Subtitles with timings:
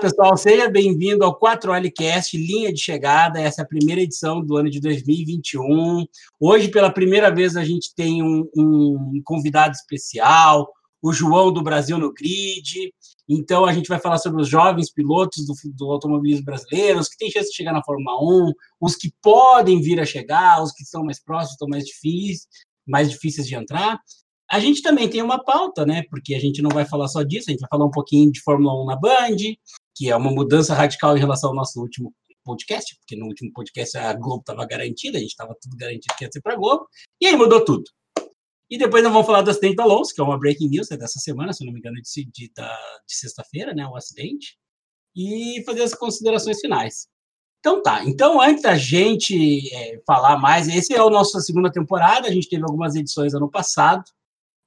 [0.00, 3.38] Pessoal, seja bem-vindo ao 4Lcast Linha de Chegada.
[3.38, 6.06] Essa é a primeira edição do ano de 2021.
[6.40, 10.72] Hoje, pela primeira vez, a gente tem um, um convidado especial,
[11.02, 12.94] o João do Brasil no Grid.
[13.28, 17.18] Então, a gente vai falar sobre os jovens pilotos do, do automobilismo brasileiro, os que
[17.18, 20.82] têm chance de chegar na Fórmula 1, os que podem vir a chegar, os que
[20.82, 22.46] estão mais próximos, estão mais difíceis,
[22.88, 24.00] mais difíceis de entrar.
[24.50, 26.02] A gente também tem uma pauta, né?
[26.10, 28.40] Porque a gente não vai falar só disso, a gente vai falar um pouquinho de
[28.40, 29.36] Fórmula 1 na Band,
[30.00, 33.98] que é uma mudança radical em relação ao nosso último podcast, porque no último podcast
[33.98, 36.88] a Globo estava garantida, a gente estava tudo garantido que ia ser para a Globo,
[37.20, 37.84] e aí mudou tudo.
[38.70, 40.96] E depois nós vamos falar do acidente da Lowe's, que é uma breaking news é
[40.96, 43.86] dessa semana, se não me engano, de, de, de sexta-feira, né?
[43.86, 44.56] O acidente,
[45.14, 47.06] e fazer as considerações finais.
[47.58, 48.02] Então tá.
[48.06, 52.26] Então, antes da gente é, falar mais, esse é o nosso segunda temporada.
[52.26, 54.02] A gente teve algumas edições ano passado.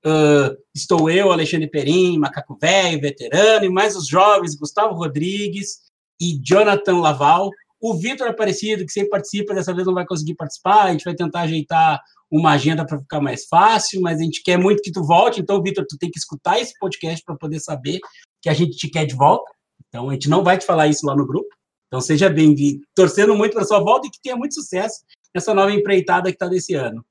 [0.05, 5.81] Uh, estou eu, Alexandre Perim, Macaco Velho, veterano, e mais os jovens, Gustavo Rodrigues
[6.21, 7.49] e Jonathan Laval.
[7.79, 11.15] O Vitor Aparecido, que sempre participa, dessa vez não vai conseguir participar, a gente vai
[11.15, 15.03] tentar ajeitar uma agenda para ficar mais fácil, mas a gente quer muito que tu
[15.03, 17.99] volte, então, Vitor, tu tem que escutar esse podcast para poder saber
[18.41, 19.49] que a gente te quer de volta.
[19.87, 21.47] Então, a gente não vai te falar isso lá no grupo.
[21.87, 22.81] Então, seja bem-vindo.
[22.95, 26.47] Torcendo muito para sua volta e que tenha muito sucesso nessa nova empreitada que está
[26.47, 27.05] desse ano.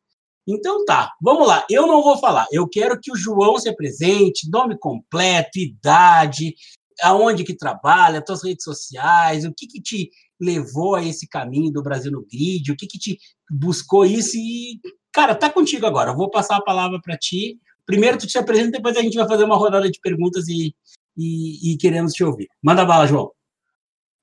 [0.47, 1.65] Então tá, vamos lá.
[1.71, 2.47] Eu não vou falar.
[2.51, 6.55] Eu quero que o João se apresente, nome completo, idade,
[7.03, 11.83] aonde que trabalha, suas redes sociais, o que que te levou a esse caminho do
[11.83, 14.81] Brasil no grid, o que que te buscou isso e
[15.13, 16.11] cara, tá contigo agora.
[16.11, 17.59] Eu vou passar a palavra para ti.
[17.87, 20.75] Primeiro tu te apresenta, depois a gente vai fazer uma rodada de perguntas e,
[21.17, 22.49] e, e queremos te ouvir.
[22.63, 23.31] Manda bala, João.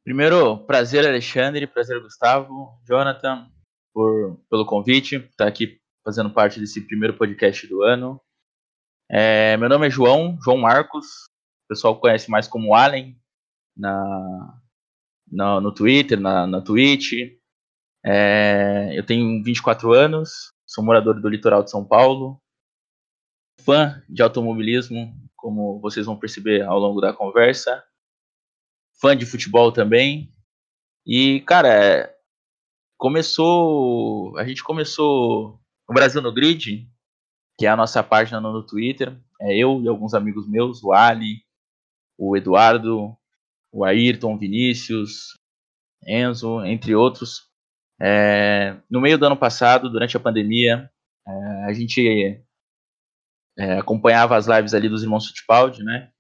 [0.04, 3.48] Primeiro, prazer Alexandre, prazer Gustavo, Jonathan,
[3.94, 8.20] por, pelo convite, estar tá aqui fazendo parte desse primeiro podcast do ano.
[9.10, 11.06] É, meu nome é João, João Marcos.
[11.66, 13.20] O pessoal conhece mais como Allen
[13.76, 14.62] na,
[15.32, 17.14] na no Twitter, na, na Twitch.
[18.06, 22.42] É, eu tenho 24 anos, sou morador do litoral de São Paulo,
[23.62, 27.84] fã de automobilismo, como vocês vão perceber ao longo da conversa,
[29.02, 30.32] fã de futebol também.
[31.06, 32.14] E, cara,
[32.98, 34.38] começou.
[34.38, 35.59] A gente começou
[35.90, 36.88] o Brasil no Grid,
[37.58, 41.44] que é a nossa página no Twitter, é eu e alguns amigos meus, o Ali,
[42.16, 43.18] o Eduardo,
[43.72, 45.34] o Ayrton, Vinícius,
[46.06, 47.50] Enzo, entre outros.
[48.00, 50.92] É, no meio do ano passado, durante a pandemia,
[51.28, 51.32] é,
[51.66, 52.40] a gente
[53.58, 56.12] é, acompanhava as lives ali dos irmãos Fittipaldi, né?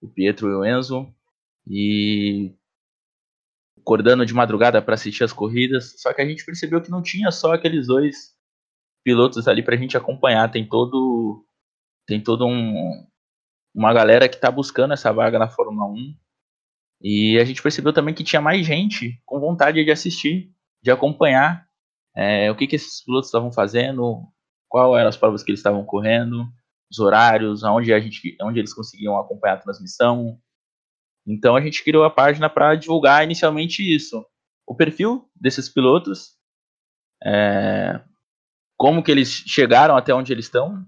[0.00, 1.14] O Pietro e o Enzo.
[1.68, 2.54] E
[3.78, 6.00] acordando de madrugada para assistir as corridas.
[6.00, 8.35] Só que a gente percebeu que não tinha só aqueles dois
[9.06, 10.50] pilotos ali para a gente acompanhar.
[10.50, 11.46] Tem todo,
[12.08, 13.06] tem todo um,
[13.72, 16.16] uma galera que está buscando essa vaga na Fórmula 1.
[17.02, 20.50] E a gente percebeu também que tinha mais gente com vontade de assistir,
[20.82, 21.64] de acompanhar
[22.16, 24.26] é, o que, que esses pilotos estavam fazendo,
[24.68, 26.44] qual eram as provas que eles estavam correndo,
[26.90, 30.36] os horários, aonde a gente, onde eles conseguiam acompanhar a transmissão.
[31.24, 34.26] Então a gente criou a página para divulgar inicialmente isso,
[34.66, 36.32] o perfil desses pilotos,
[37.22, 38.00] é,
[38.76, 40.84] como que eles chegaram até onde eles estão,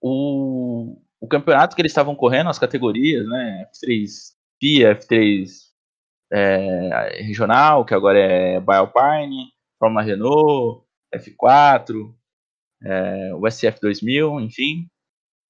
[0.00, 4.08] o, o campeonato que eles estavam correndo, as categorias, né, F3
[4.60, 5.48] FIA, F3
[6.32, 12.14] é, regional, que agora é Bialpine, Fórmula Renault, F4,
[12.82, 14.86] é, o SF 2000, enfim,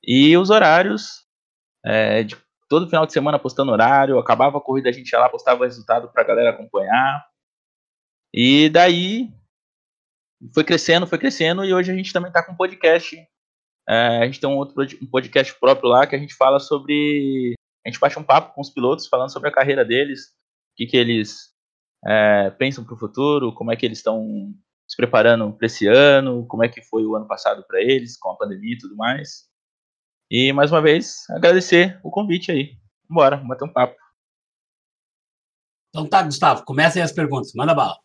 [0.03, 1.27] e os horários,
[1.85, 2.37] é, de
[2.69, 5.65] todo final de semana postando horário, acabava a corrida, a gente ia lá, postava o
[5.65, 7.27] resultado para a galera acompanhar,
[8.33, 9.29] e daí
[10.55, 13.17] foi crescendo, foi crescendo, e hoje a gente também está com um podcast.
[13.89, 17.55] É, a gente tem um outro um podcast próprio lá que a gente fala sobre.
[17.85, 20.27] A gente bate um papo com os pilotos falando sobre a carreira deles,
[20.73, 21.51] o que, que eles
[22.07, 24.55] é, pensam para o futuro, como é que eles estão
[24.89, 28.31] se preparando para esse ano, como é que foi o ano passado para eles, com
[28.31, 29.49] a pandemia e tudo mais.
[30.31, 32.77] E mais uma vez, agradecer o convite aí.
[33.09, 33.97] Bora, bater um papo.
[35.89, 37.99] Então tá, Gustavo, comecem as perguntas, manda bala.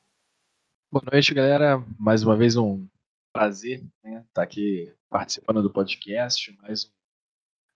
[0.96, 1.86] Boa noite, galera.
[2.00, 2.88] Mais uma vez um
[3.34, 6.90] prazer estar né, tá aqui participando do podcast, mais,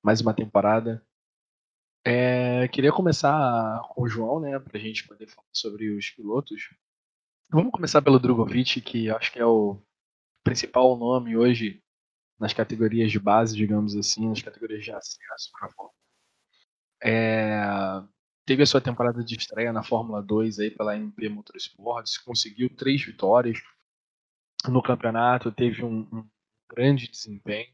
[0.02, 1.06] mais uma temporada.
[2.06, 6.70] É, queria começar com o João, né, para a gente poder falar sobre os pilotos.
[7.52, 9.78] Vamos começar pelo Drogovic, que acho que é o
[10.42, 11.84] principal nome hoje
[12.40, 15.92] nas categorias de base, digamos assim, nas categorias de acesso para a.
[17.04, 17.62] É,
[18.50, 23.06] teve a sua temporada de estreia na Fórmula 2 aí pela MP Motorsports, conseguiu três
[23.06, 23.60] vitórias
[24.68, 26.28] no campeonato, teve um, um
[26.68, 27.72] grande desempenho.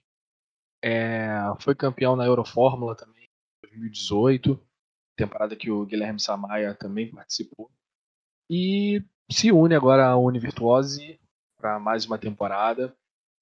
[0.83, 4.61] É, foi campeão na Eurofórmula também em 2018.
[5.15, 7.71] temporada que o Guilherme Samaia também participou.
[8.49, 9.01] E
[9.31, 11.17] se une agora à Univirtuose
[11.55, 12.93] para mais uma temporada.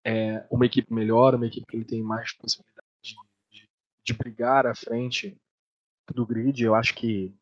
[0.05, 3.15] É uma equipe melhor, uma equipe que ele tem mais possibilidade de,
[3.49, 3.69] de,
[4.05, 5.35] de brigar à frente
[6.11, 6.63] do grid.
[6.63, 7.33] Eu acho que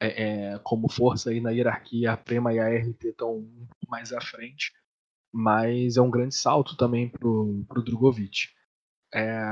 [0.00, 3.90] é, é, como força aí na hierarquia, a Prema e a RT estão um pouco
[3.90, 4.72] mais à frente,
[5.32, 8.48] mas é um grande salto também para o Drogovic.
[9.12, 9.42] É,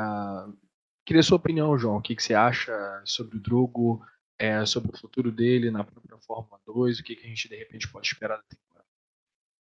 [1.05, 1.99] queria sua opinião, João.
[1.99, 2.73] O que, que você acha
[3.05, 4.05] sobre o Drugo,
[4.39, 7.01] é, sobre o futuro dele na própria Fórmula 2?
[7.01, 8.89] O que, que a gente de repente pode esperar da temporada?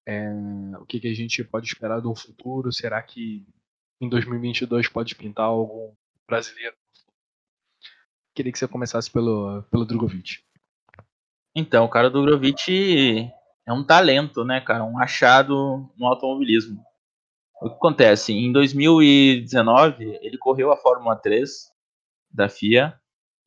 [0.04, 2.72] É, o que, que a gente pode esperar do futuro?
[2.72, 3.46] Será que
[4.00, 5.94] em 2022 pode pintar algum
[6.26, 6.74] brasileiro?
[8.34, 10.38] Queria que você começasse pelo, pelo Drogovic.
[11.54, 13.30] Então, o cara do Drogovic
[13.66, 14.84] é um talento, né, cara?
[14.84, 16.82] Um achado no automobilismo.
[17.60, 18.32] O que acontece?
[18.32, 21.70] Em 2019, ele correu a Fórmula 3
[22.30, 22.98] da FIA,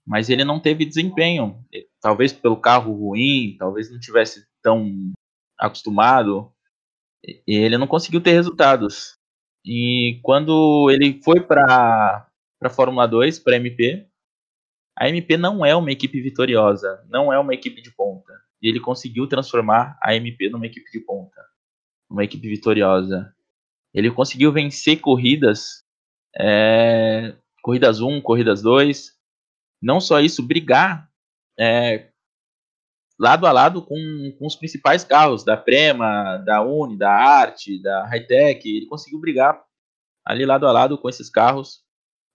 [0.06, 1.60] mas ele não teve desempenho.
[2.00, 5.12] Talvez pelo carro ruim, talvez não tivesse tão
[5.60, 6.54] acostumado,
[7.48, 9.18] ele não conseguiu ter resultados.
[9.66, 12.28] E quando ele foi para
[12.62, 14.08] a Fórmula 2, para MP,
[14.98, 18.34] a MP não é uma equipe vitoriosa, não é uma equipe de ponta.
[18.62, 21.42] E ele conseguiu transformar a MP numa equipe de ponta,
[22.10, 23.34] uma equipe vitoriosa.
[23.94, 25.84] Ele conseguiu vencer corridas,
[26.38, 29.14] é, corridas 1, corridas 2.
[29.82, 31.10] Não só isso, brigar
[31.60, 32.10] é,
[33.20, 33.96] lado a lado com,
[34.38, 38.68] com os principais carros da Prema, da Uni, da Arte, da Hightech.
[38.68, 39.62] Ele conseguiu brigar
[40.26, 41.84] ali lado a lado com esses carros.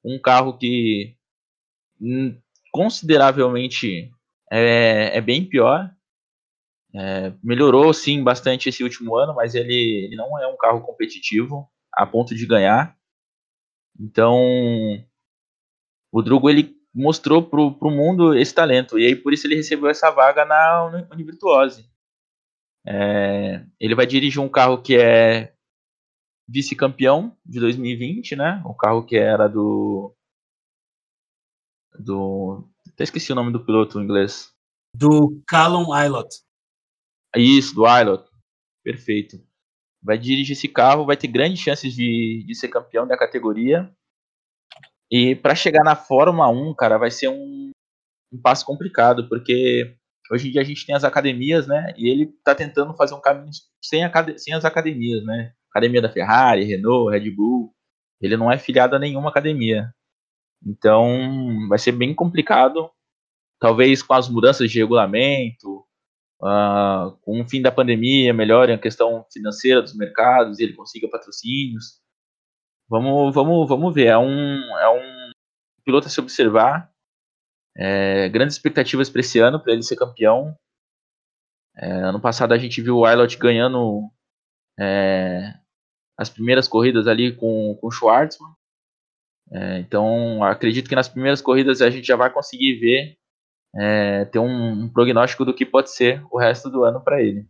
[0.04, 1.16] Um carro que
[2.00, 2.38] hum,
[2.70, 4.10] consideravelmente
[4.50, 5.90] é, é bem pior.
[6.92, 11.68] É, melhorou sim bastante esse último ano, mas ele, ele não é um carro competitivo
[11.94, 12.96] a ponto de ganhar.
[13.98, 14.34] Então,
[16.12, 19.88] o Drugo ele mostrou pro, pro mundo esse talento e aí por isso ele recebeu
[19.88, 21.88] essa vaga na Univirtuose.
[22.86, 25.52] É, ele vai dirigir um carro que é
[26.48, 28.60] vice-campeão de 2020, né?
[28.64, 30.14] O carro que era do
[31.98, 32.68] do.
[32.88, 34.52] Até esqueci o nome do piloto em inglês.
[34.94, 36.28] Do Callum Aylott.
[37.36, 38.28] Isso, do Aylott.
[38.82, 39.40] Perfeito.
[40.02, 43.90] Vai dirigir esse carro, vai ter grandes chances de, de ser campeão da categoria.
[45.10, 47.70] E para chegar na Fórmula 1, cara, vai ser um,
[48.32, 49.96] um passo complicado, porque
[50.30, 51.92] hoje em dia a gente tem as academias, né?
[51.96, 53.50] E ele tá tentando fazer um caminho
[53.82, 54.02] sem,
[54.38, 55.52] sem as academias, né?
[55.70, 57.74] Academia da Ferrari, Renault, Red Bull.
[58.20, 59.92] Ele não é filiado a nenhuma academia.
[60.64, 62.90] Então, vai ser bem complicado.
[63.58, 65.84] Talvez com as mudanças de regulamento,
[66.42, 71.08] uh, com o fim da pandemia, melhore a questão financeira dos mercados e ele consiga
[71.08, 72.00] patrocínios.
[72.88, 74.06] Vamos, vamos, vamos ver.
[74.06, 75.30] É um, é um
[75.84, 76.90] piloto a se observar.
[77.76, 80.56] É, grandes expectativas para esse ano, para ele ser campeão.
[81.76, 84.10] É, ano passado a gente viu o Aylot ganhando
[84.78, 85.54] é,
[86.18, 88.52] as primeiras corridas ali com, com o Schwartzman.
[89.52, 93.16] É, então, acredito que nas primeiras corridas a gente já vai conseguir ver,
[93.74, 97.46] é, ter um, um, prognóstico do que pode ser o resto do ano para ele.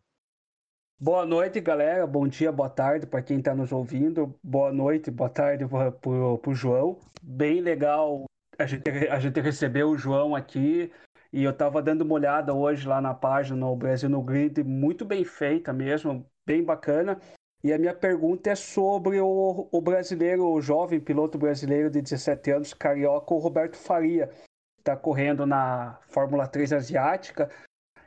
[0.98, 2.06] Boa noite, galera.
[2.06, 4.34] Bom dia, boa tarde para quem está nos ouvindo.
[4.42, 6.98] Boa noite, boa tarde para o João.
[7.22, 8.24] Bem legal
[8.58, 10.90] a gente, a gente recebeu o João aqui.
[11.32, 15.04] E eu estava dando uma olhada hoje lá na página no Brasil no Grid, muito
[15.04, 17.20] bem feita mesmo, bem bacana.
[17.62, 22.50] E a minha pergunta é sobre o, o brasileiro, o jovem piloto brasileiro de 17
[22.52, 24.30] anos, carioca, o Roberto Faria.
[24.78, 27.50] Está correndo na Fórmula 3 asiática.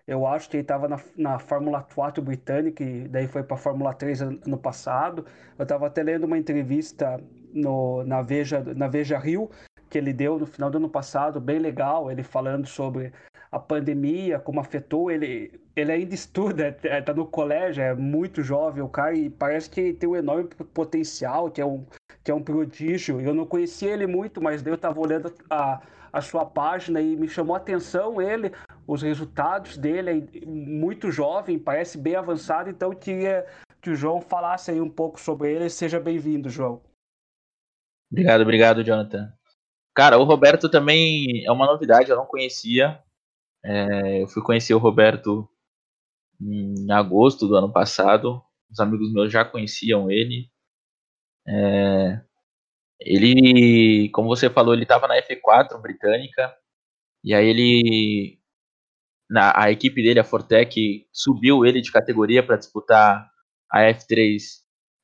[0.08, 3.60] Eu acho que ele estava na, na Fórmula 4 britânica e daí foi para a
[3.60, 5.26] Fórmula 3 ano passado.
[5.58, 9.50] Eu estava até lendo uma entrevista no, na, Veja, na Veja Rio
[9.94, 13.14] que ele deu no final do ano passado, bem legal, ele falando sobre
[13.54, 15.62] a pandemia, como afetou ele.
[15.76, 19.94] Ele ainda estuda, está é, no colégio, é muito jovem o cara e parece que
[19.94, 21.86] tem um enorme potencial, que é um,
[22.24, 23.22] que é um prodígio.
[23.22, 25.82] Eu não conhecia ele muito, mas eu estava olhando a,
[26.12, 28.52] a sua página e me chamou a atenção ele,
[28.88, 33.46] os resultados dele, é muito jovem, parece bem avançado, então queria
[33.82, 35.70] que o João falasse aí um pouco sobre ele.
[35.70, 36.82] Seja bem-vindo, João.
[38.12, 39.32] Obrigado, obrigado, Jonathan.
[39.94, 43.03] Cara, o Roberto também é uma novidade, eu não conhecia.
[43.66, 45.50] É, eu fui conhecer o Roberto
[46.42, 48.42] em agosto do ano passado.
[48.72, 50.50] Os amigos meus já conheciam ele.
[51.48, 52.22] É,
[53.00, 56.56] ele, como você falou, ele estava na F4 britânica.
[57.24, 58.40] E aí ele.
[59.30, 63.30] Na, a equipe dele, a Fortec, subiu ele de categoria para disputar
[63.72, 64.40] a F3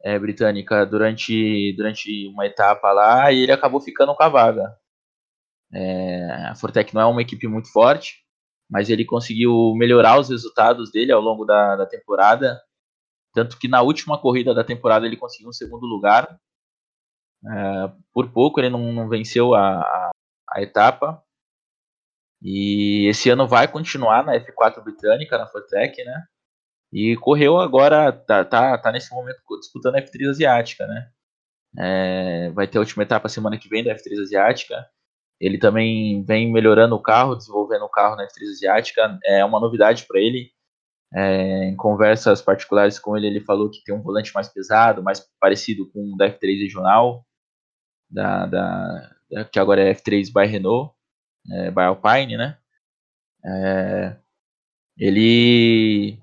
[0.03, 4.77] é, britânica durante, durante uma etapa lá e ele acabou ficando com a vaga.
[5.73, 8.23] É, a Fortec não é uma equipe muito forte,
[8.69, 12.61] mas ele conseguiu melhorar os resultados dele ao longo da, da temporada.
[13.33, 16.39] Tanto que na última corrida da temporada ele conseguiu um segundo lugar.
[17.45, 20.11] É, por pouco ele não, não venceu a, a,
[20.51, 21.23] a, etapa.
[22.41, 26.23] E esse ano vai continuar na F4 britânica, na Fortec, né?
[26.91, 31.11] E correu agora, tá, tá, tá nesse momento disputando a F3 asiática, né?
[31.77, 34.89] É, vai ter a última etapa semana que vem da F3 asiática.
[35.39, 39.19] Ele também vem melhorando o carro, desenvolvendo o carro na F3 asiática.
[39.25, 40.51] É uma novidade para ele.
[41.13, 45.25] É, em conversas particulares com ele, ele falou que tem um volante mais pesado, mais
[45.39, 47.25] parecido com o da F3 regional,
[48.09, 50.93] da, da, que agora é F3 by Renault,
[51.51, 52.57] é, by Alpine, né?
[53.43, 54.17] É,
[54.97, 56.19] ele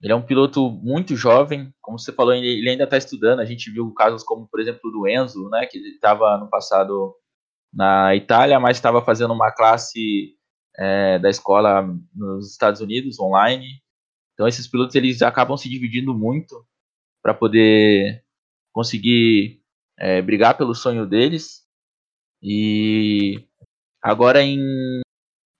[0.00, 3.40] ele é um piloto muito jovem, como você falou, ele, ainda está estudando.
[3.40, 7.16] A gente viu casos como, por exemplo, do Enzo, né, que ele estava no passado
[7.78, 10.34] na Itália, mas estava fazendo uma classe
[10.76, 13.80] é, da escola nos Estados Unidos online.
[14.34, 16.66] Então esses pilotos eles acabam se dividindo muito
[17.22, 18.24] para poder
[18.72, 19.62] conseguir
[19.96, 21.68] é, brigar pelo sonho deles.
[22.42, 23.46] E
[24.02, 24.58] agora em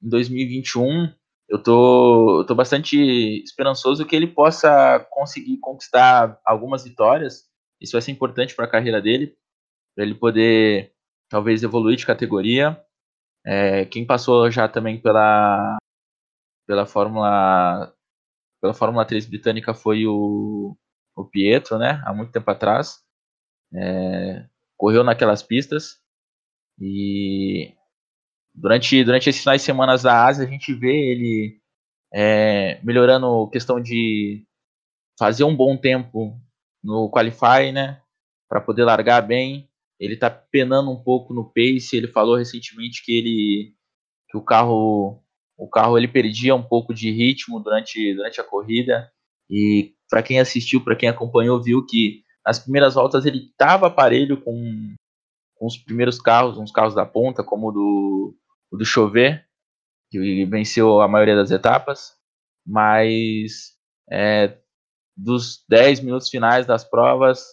[0.02, 1.14] 2021
[1.48, 2.96] eu tô, eu tô bastante
[3.44, 7.44] esperançoso que ele possa conseguir conquistar algumas vitórias.
[7.80, 9.37] Isso vai ser importante para a carreira dele,
[9.94, 10.97] para ele poder
[11.28, 12.80] talvez evoluir de categoria.
[13.47, 15.76] É, quem passou já também pela
[16.66, 17.92] pela Fórmula
[18.61, 20.76] pela Fórmula 3 britânica foi o,
[21.16, 22.02] o Pietro, né?
[22.04, 22.99] Há muito tempo atrás.
[23.75, 26.00] É, correu naquelas pistas
[26.80, 27.75] e
[28.54, 31.61] Durante, durante esses finais de semana da Ásia, a gente vê ele
[32.12, 34.44] é, melhorando questão de
[35.16, 36.40] fazer um bom tempo
[36.82, 38.02] no Qualify, né?
[38.49, 39.67] Para poder largar bem.
[39.98, 41.96] Ele está penando um pouco no pace.
[41.96, 43.74] Ele falou recentemente que ele
[44.30, 45.22] que o carro
[45.58, 49.10] o carro ele perdia um pouco de ritmo durante, durante a corrida.
[49.50, 54.40] E para quem assistiu, para quem acompanhou, viu que nas primeiras voltas ele estava aparelho
[54.40, 54.94] com,
[55.56, 58.36] com os primeiros carros, uns carros da ponta, como o do,
[58.70, 59.44] o do Chover,
[60.10, 62.12] que venceu a maioria das etapas,
[62.64, 63.74] mas
[64.10, 64.56] é,
[65.16, 67.44] dos 10 minutos finais das provas,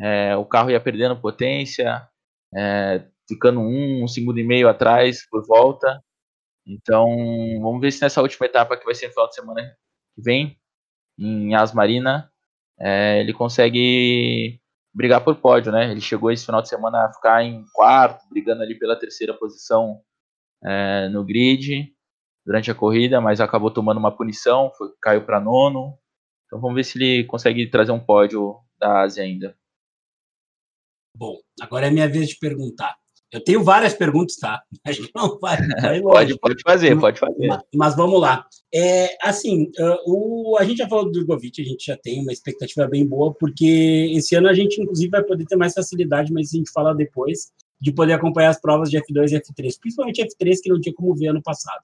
[0.00, 2.06] é, o carro ia perdendo potência,
[2.54, 6.02] é, ficando um, um segundo e meio atrás por volta.
[6.66, 7.06] Então,
[7.60, 9.62] vamos ver se nessa última etapa, que vai ser no final de semana
[10.14, 10.58] que vem,
[11.18, 12.30] em Asmarina,
[12.78, 14.60] é, ele consegue
[14.94, 15.90] brigar por pódio, né?
[15.90, 20.00] Ele chegou esse final de semana a ficar em quarto, brigando ali pela terceira posição
[20.64, 21.92] é, no grid
[22.44, 25.98] durante a corrida, mas acabou tomando uma punição, foi, caiu para nono.
[26.46, 29.56] Então vamos ver se ele consegue trazer um pódio da Ásia ainda.
[31.18, 32.94] Bom, agora é minha vez de perguntar.
[33.32, 34.62] Eu tenho várias perguntas, tá?
[34.86, 35.56] Acho que não vai.
[35.80, 37.46] vai pode, pode fazer, pode fazer.
[37.48, 38.46] Mas, mas vamos lá.
[38.72, 42.32] É, assim, uh, o, a gente já falou do Drogovic, a gente já tem uma
[42.32, 46.54] expectativa bem boa, porque esse ano a gente, inclusive, vai poder ter mais facilidade, mas
[46.54, 50.56] a gente fala depois de poder acompanhar as provas de F2 e F3, principalmente F3,
[50.62, 51.82] que não tinha como ver ano passado.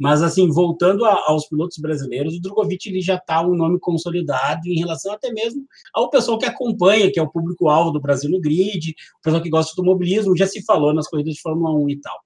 [0.00, 4.66] Mas, assim, voltando a, aos pilotos brasileiros, o Drogovic ele já está um nome consolidado
[4.66, 8.40] em relação até mesmo ao pessoal que acompanha, que é o público-alvo do Brasil no
[8.40, 11.90] grid, o pessoal que gosta de automobilismo, já se falou nas corridas de Fórmula 1
[11.90, 12.18] e tal.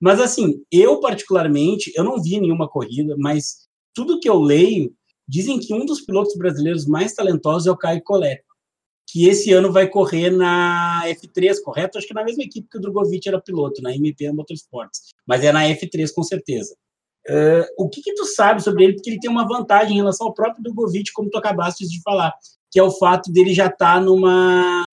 [0.00, 4.92] Mas, assim, eu particularmente, eu não vi nenhuma corrida, mas tudo que eu leio,
[5.28, 8.42] dizem que um dos pilotos brasileiros mais talentosos é o Caio Collet
[9.12, 11.98] que esse ano vai correr na F3, correto?
[11.98, 15.50] Acho que na mesma equipe que o Drogovic era piloto, na MP Motorsports, mas é
[15.50, 16.76] na F3 com certeza.
[17.28, 18.94] Uh, o que, que tu sabe sobre ele?
[18.94, 22.32] Porque ele tem uma vantagem em relação ao próprio Drogovic, como tu acabaste de falar,
[22.70, 24.84] que é o fato dele já estar tá numa,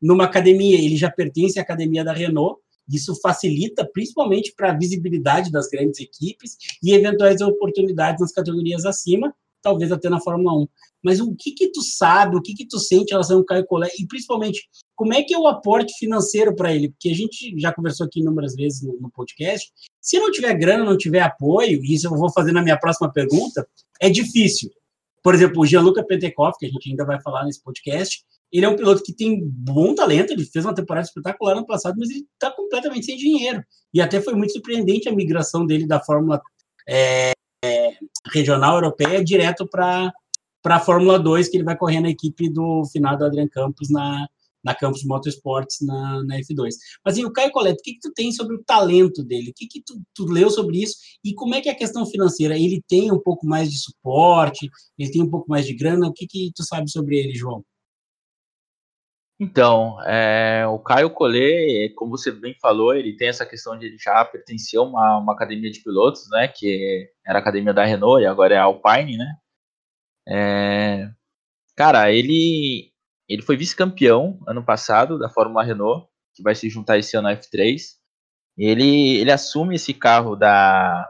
[0.00, 5.50] numa academia, ele já pertence à academia da Renault, isso facilita principalmente para a visibilidade
[5.50, 10.68] das grandes equipes e eventuais oportunidades nas categorias acima, talvez até na Fórmula 1
[11.06, 13.64] mas o que que tu sabe, o que que tu sente em relação ao Caio
[13.64, 16.88] Collet, e principalmente, como é que é o aporte financeiro para ele?
[16.88, 20.84] Porque a gente já conversou aqui inúmeras vezes no, no, podcast, se não tiver grana,
[20.84, 23.68] não tiver apoio, e isso eu vou fazer na minha próxima pergunta,
[24.00, 24.70] é difícil.
[25.22, 28.68] Por exemplo, o Gianluca Pentecoff, que a gente ainda vai falar nesse podcast, ele é
[28.68, 32.26] um piloto que tem bom talento, ele fez uma temporada espetacular no passado, mas ele
[32.32, 33.62] está completamente sem dinheiro.
[33.92, 36.40] E até foi muito surpreendente a migração dele da Fórmula
[36.88, 37.92] é, é,
[38.32, 40.12] regional europeia direto para
[40.64, 44.26] a Fórmula 2, que ele vai correr na equipe do final do Adrian Campos na,
[44.66, 46.74] na Campos Motorsports na, na F2.
[47.04, 49.50] Mas assim, o Caio Coleto, o que, que tu tem sobre o talento dele?
[49.50, 50.96] O que, que tu, tu, leu sobre isso?
[51.24, 52.58] E como é que é a questão financeira?
[52.58, 54.68] Ele tem um pouco mais de suporte?
[54.98, 56.08] Ele tem um pouco mais de grana?
[56.08, 57.64] O que, que tu sabe sobre ele, João?
[59.38, 63.98] Então, é, o Caio Collet, como você bem falou, ele tem essa questão de ele
[63.98, 66.48] já pertencer a uma, uma academia de pilotos, né?
[66.48, 69.36] Que era a academia da Renault e agora é a Alpine, né?
[70.28, 71.10] É,
[71.76, 72.90] cara, ele,
[73.28, 77.36] ele foi vice-campeão ano passado da Fórmula Renault, que vai se juntar esse ano à
[77.36, 77.96] F3.
[78.56, 81.08] Ele, ele assume esse carro da,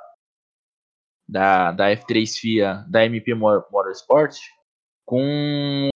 [1.29, 4.37] da, da F3 FIA, da MP Motorsport,
[5.05, 5.89] com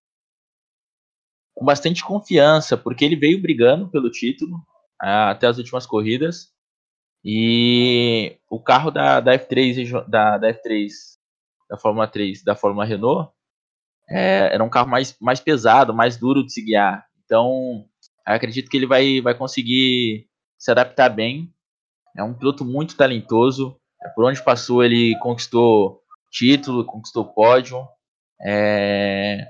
[1.55, 4.57] com bastante confiança, porque ele veio brigando pelo título
[4.99, 6.55] até as últimas corridas.
[7.23, 10.89] E o carro da, da F3 da, da F3
[11.69, 13.31] da Fórmula 3 da Fórmula Renault
[14.11, 17.07] é, era um carro mais, mais pesado, mais duro de se guiar.
[17.25, 17.85] Então,
[18.27, 20.27] acredito que ele vai, vai conseguir
[20.59, 21.53] se adaptar bem.
[22.17, 23.77] É um piloto muito talentoso.
[24.03, 26.01] É, por onde passou, ele conquistou
[26.31, 27.87] título, conquistou pódio.
[28.43, 29.47] É,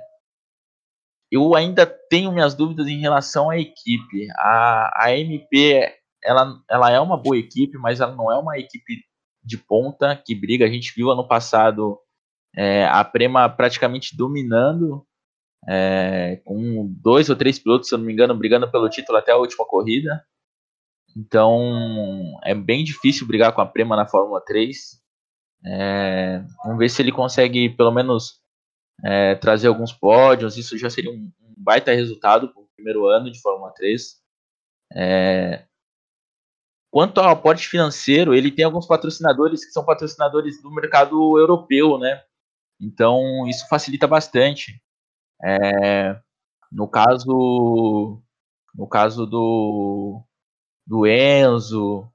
[1.30, 4.28] eu ainda tenho minhas dúvidas em relação à equipe.
[4.36, 9.02] A, a MP ela, ela é uma boa equipe, mas ela não é uma equipe
[9.42, 10.66] de ponta que briga.
[10.66, 11.98] A gente viu ano passado
[12.56, 15.06] é, a Prema praticamente dominando,
[15.68, 19.32] é, com dois ou três pilotos, se eu não me engano, brigando pelo título até
[19.32, 20.24] a última corrida.
[21.16, 25.00] Então é bem difícil brigar com a Prema na Fórmula 3.
[25.66, 28.40] É, vamos ver se ele consegue pelo menos
[29.04, 33.30] é, trazer alguns pódios, isso já seria um, um baita resultado para o primeiro ano
[33.30, 34.20] de Fórmula 3.
[34.96, 35.64] É,
[36.90, 42.22] quanto ao aporte financeiro, ele tem alguns patrocinadores que são patrocinadores do mercado europeu, né?
[42.80, 44.82] Então isso facilita bastante.
[45.42, 46.18] É,
[46.72, 48.22] no caso,
[48.74, 50.22] no caso do,
[50.86, 52.10] do Enzo,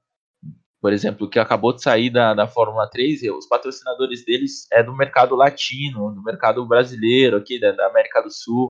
[0.80, 4.94] por exemplo, que acabou de sair da, da Fórmula 3, os patrocinadores deles é do
[4.94, 8.68] mercado latino, do mercado brasileiro, aqui da, da América do Sul.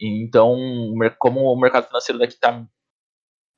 [0.00, 0.56] Então,
[1.18, 2.66] como o mercado financeiro daqui está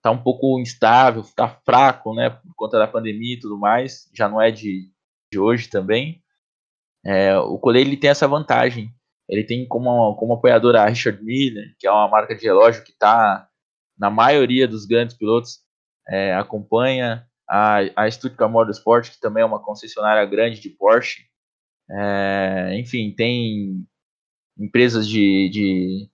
[0.03, 4.29] tá um pouco instável, está fraco, né, por conta da pandemia e tudo mais, já
[4.29, 4.91] não é de,
[5.33, 6.23] de hoje também,
[7.05, 8.91] é, o Collet ele tem essa vantagem.
[9.29, 12.93] Ele tem como, como apoiadora a Richard Miller, que é uma marca de relógio que
[12.93, 13.49] está
[13.99, 15.61] na maioria dos grandes pilotos,
[16.09, 21.25] é, acompanha a, a Stuttgart Motorsport, que também é uma concessionária grande de Porsche.
[21.91, 23.87] É, enfim, tem
[24.59, 26.11] empresas de, de,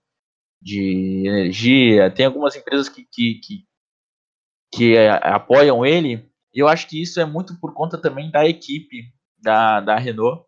[0.61, 3.65] de, energia, tem algumas empresas que, que, que,
[4.73, 9.13] que apoiam ele, e eu acho que isso é muito por conta também da equipe
[9.37, 10.45] da, da Renault,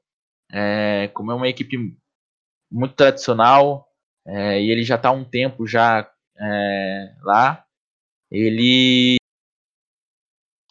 [0.53, 1.77] é, como é uma equipe
[2.71, 3.87] muito tradicional,
[4.25, 7.65] é, e ele já está há um tempo já é, lá,
[8.31, 9.17] ele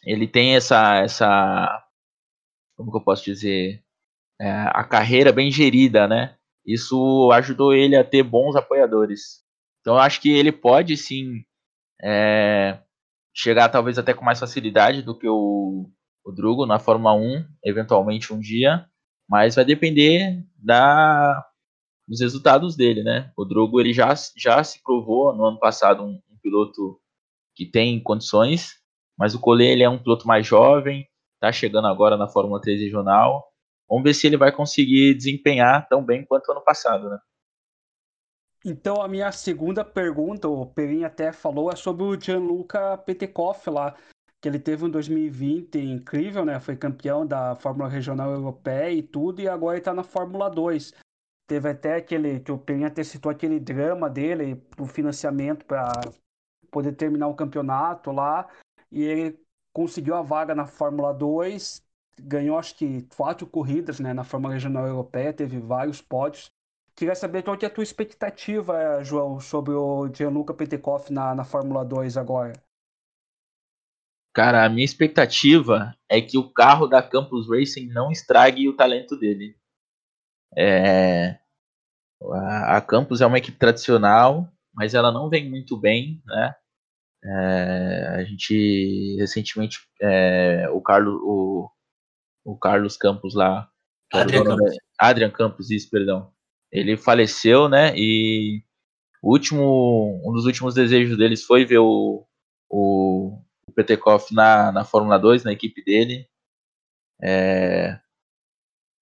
[0.04, 1.84] ele tem essa, essa
[2.76, 3.82] como que eu posso dizer,
[4.40, 6.36] é, a carreira bem gerida, né?
[6.66, 9.42] Isso ajudou ele a ter bons apoiadores.
[9.80, 11.44] Então eu acho que ele pode sim
[12.02, 12.80] é,
[13.34, 15.90] chegar talvez até com mais facilidade do que o,
[16.24, 18.86] o Drugo na Fórmula 1, eventualmente um dia,
[19.28, 21.44] mas vai depender da,
[22.06, 23.32] dos resultados dele, né?
[23.36, 27.00] O Drugo ele já, já se provou no ano passado um, um piloto
[27.54, 28.80] que tem condições,
[29.16, 32.80] mas o Collet ele é um piloto mais jovem, está chegando agora na Fórmula 3
[32.80, 33.44] regional.
[33.88, 37.18] Vamos ver se ele vai conseguir desempenhar tão bem quanto ano passado, né?
[38.64, 43.96] Então a minha segunda pergunta, o Perin até falou, é sobre o Gianluca Petekoff lá,
[44.42, 46.58] que ele teve um 2020 incrível, né?
[46.58, 50.92] Foi campeão da Fórmula Regional Europeia e tudo, e agora ele está na Fórmula 2.
[51.46, 55.92] Teve até aquele, que o Perin até citou aquele drama dele pro financiamento para
[56.72, 58.48] poder terminar o campeonato lá
[58.90, 59.40] e ele
[59.72, 61.80] conseguiu a vaga na Fórmula 2,
[62.20, 66.50] ganhou acho que quatro corridas né, na Fórmula Regional Europeia, teve vários pódios.
[66.96, 71.44] Queria saber qual que é a tua expectativa, João, sobre o Gianluca Petekoff na, na
[71.44, 72.52] Fórmula 2 agora.
[74.34, 79.16] Cara, a minha expectativa é que o carro da Campus Racing não estrague o talento
[79.16, 79.56] dele.
[80.56, 81.38] É...
[82.66, 86.54] A Campus é uma equipe tradicional, mas ela não vem muito bem, né?
[87.24, 91.70] É, a gente recentemente é, o Carlos o,
[92.44, 93.70] o Carlos Campos lá
[94.12, 94.76] Adrian Campos.
[94.98, 96.32] Adrian Campos isso perdão
[96.72, 98.64] ele faleceu né e
[99.22, 102.26] o último um dos últimos desejos deles foi ver o
[102.68, 103.38] o,
[103.72, 106.28] o Petekoff na, na Fórmula 2 na equipe dele
[107.20, 107.98] é,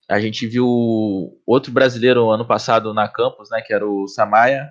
[0.09, 4.71] a gente viu outro brasileiro ano passado na Campos né que era o Samaya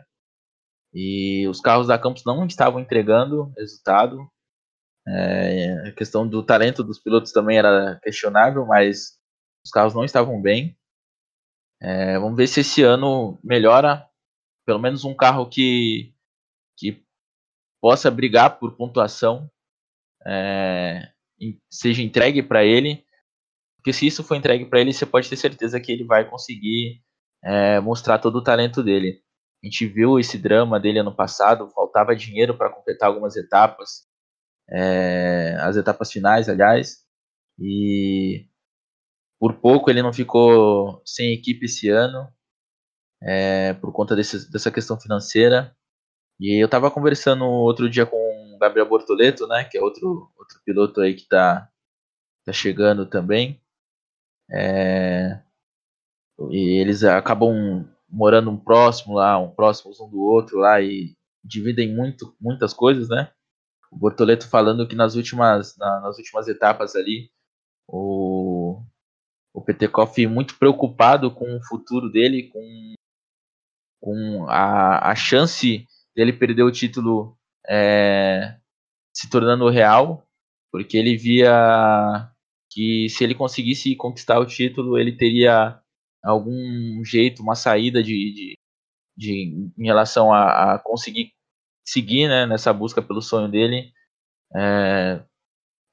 [0.93, 4.29] e os carros da Campos não estavam entregando resultado.
[5.07, 9.19] É, a questão do talento dos pilotos também era questionável, mas
[9.63, 10.77] os carros não estavam bem.
[11.81, 14.07] É, vamos ver se esse ano melhora.
[14.65, 16.13] Pelo menos um carro que,
[16.77, 17.03] que
[17.81, 19.49] possa brigar por pontuação
[20.25, 21.09] é,
[21.69, 23.03] seja entregue para ele,
[23.77, 27.01] porque se isso for entregue para ele, você pode ter certeza que ele vai conseguir
[27.43, 29.21] é, mostrar todo o talento dele.
[29.63, 34.07] A gente viu esse drama dele ano passado, faltava dinheiro para completar algumas etapas,
[34.69, 36.97] é, as etapas finais, aliás,
[37.57, 38.47] e
[39.39, 42.27] por pouco ele não ficou sem equipe esse ano,
[43.21, 45.75] é, por conta desse, dessa questão financeira.
[46.39, 48.17] E eu estava conversando outro dia com
[48.59, 51.69] Gabriel Bortoleto, né, que é outro, outro piloto aí que está
[52.45, 53.61] tá chegando também.
[54.51, 55.39] É,
[56.49, 61.93] e eles acabam morando um próximo lá, um próximo um do outro lá e dividem
[61.93, 63.31] muito, muitas coisas, né?
[63.91, 67.31] O Bortoleto falando que nas últimas, na, nas últimas etapas ali,
[67.87, 68.81] o,
[69.53, 72.93] o Petekoff muito preocupado com o futuro dele, com,
[73.99, 78.57] com a, a chance dele perder o título é,
[79.13, 80.27] se tornando real,
[80.71, 82.31] porque ele via
[82.71, 85.81] que se ele conseguisse conquistar o título, ele teria
[86.23, 88.57] algum jeito, uma saída de, de,
[89.17, 91.31] de em relação a, a, conseguir
[91.85, 93.91] seguir né, nessa busca pelo sonho dele
[94.55, 95.23] é,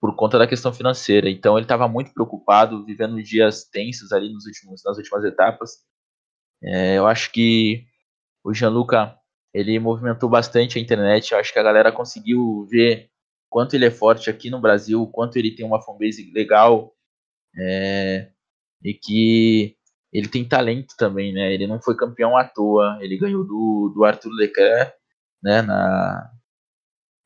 [0.01, 1.31] por conta da questão financeira.
[1.31, 5.71] Então ele estava muito preocupado, vivendo dias tensos ali nos últimos, nas últimas etapas.
[6.63, 7.87] É, eu acho que
[8.45, 9.19] o Gianluca
[9.53, 11.33] ele movimentou bastante a internet.
[11.33, 13.11] Eu acho que a galera conseguiu ver
[13.49, 16.95] quanto ele é forte aqui no Brasil, quanto ele tem uma fanbase legal
[17.57, 18.31] é,
[18.85, 19.77] e que
[20.13, 21.53] ele tem talento também, né?
[21.53, 24.93] Ele não foi campeão à toa, ele ganhou do, do Arthur Leclerc,
[25.43, 25.63] né?
[25.63, 26.31] Na,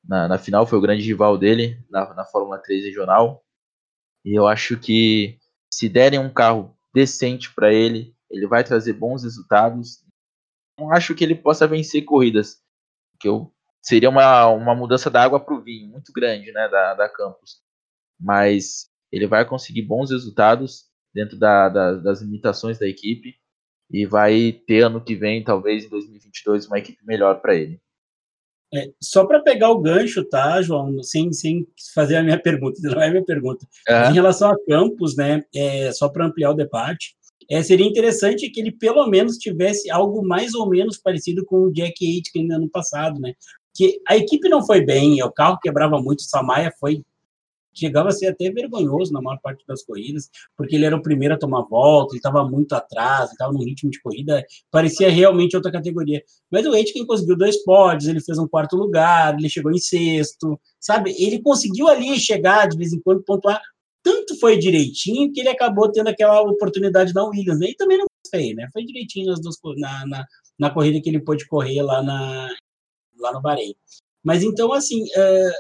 [0.05, 3.45] na, na final foi o grande rival dele na, na Fórmula 3 regional.
[4.25, 5.39] E eu acho que
[5.73, 10.05] se derem um carro decente para ele, ele vai trazer bons resultados
[10.81, 12.59] não acho que ele possa vencer corridas.
[13.21, 16.95] Que eu, seria uma, uma mudança da água para o vinho, muito grande, né, da,
[16.95, 17.61] da Campos.
[18.19, 23.35] Mas ele vai conseguir bons resultados dentro da, da, das limitações da equipe
[23.91, 27.81] e vai ter ano que vem, talvez em 2022, uma equipe melhor para ele.
[28.73, 33.03] É, só para pegar o gancho, tá, João, sem, sem fazer a minha pergunta, não
[33.03, 33.67] é a minha pergunta.
[34.09, 37.17] Em relação a Campos, né, é, só para ampliar o debate,
[37.51, 41.73] é, seria interessante que ele pelo menos tivesse algo mais ou menos parecido com o
[41.73, 43.35] Jack Aitken no ano passado, né?
[43.75, 47.03] Que a equipe não foi bem, o carro quebrava muito, o Samaia foi
[47.73, 51.35] chegava a ser até vergonhoso na maior parte das corridas, porque ele era o primeiro
[51.35, 55.71] a tomar volta, ele estava muito atrás, estava num ritmo de corrida, parecia realmente outra
[55.73, 56.23] categoria.
[56.51, 60.61] Mas o Aitken conseguiu dois pódios, ele fez um quarto lugar, ele chegou em sexto,
[60.79, 61.15] sabe?
[61.19, 63.61] Ele conseguiu ali chegar de vez em quando pontuar
[64.03, 67.69] tanto foi direitinho que ele acabou tendo aquela oportunidade na Williams, né?
[67.71, 68.69] E também não gostei, né?
[68.73, 70.27] Foi direitinho nas duas, na, na,
[70.59, 72.49] na, corrida que ele pôde correr lá, na,
[73.19, 73.75] lá no Bahrein.
[74.23, 75.51] Mas então, assim, é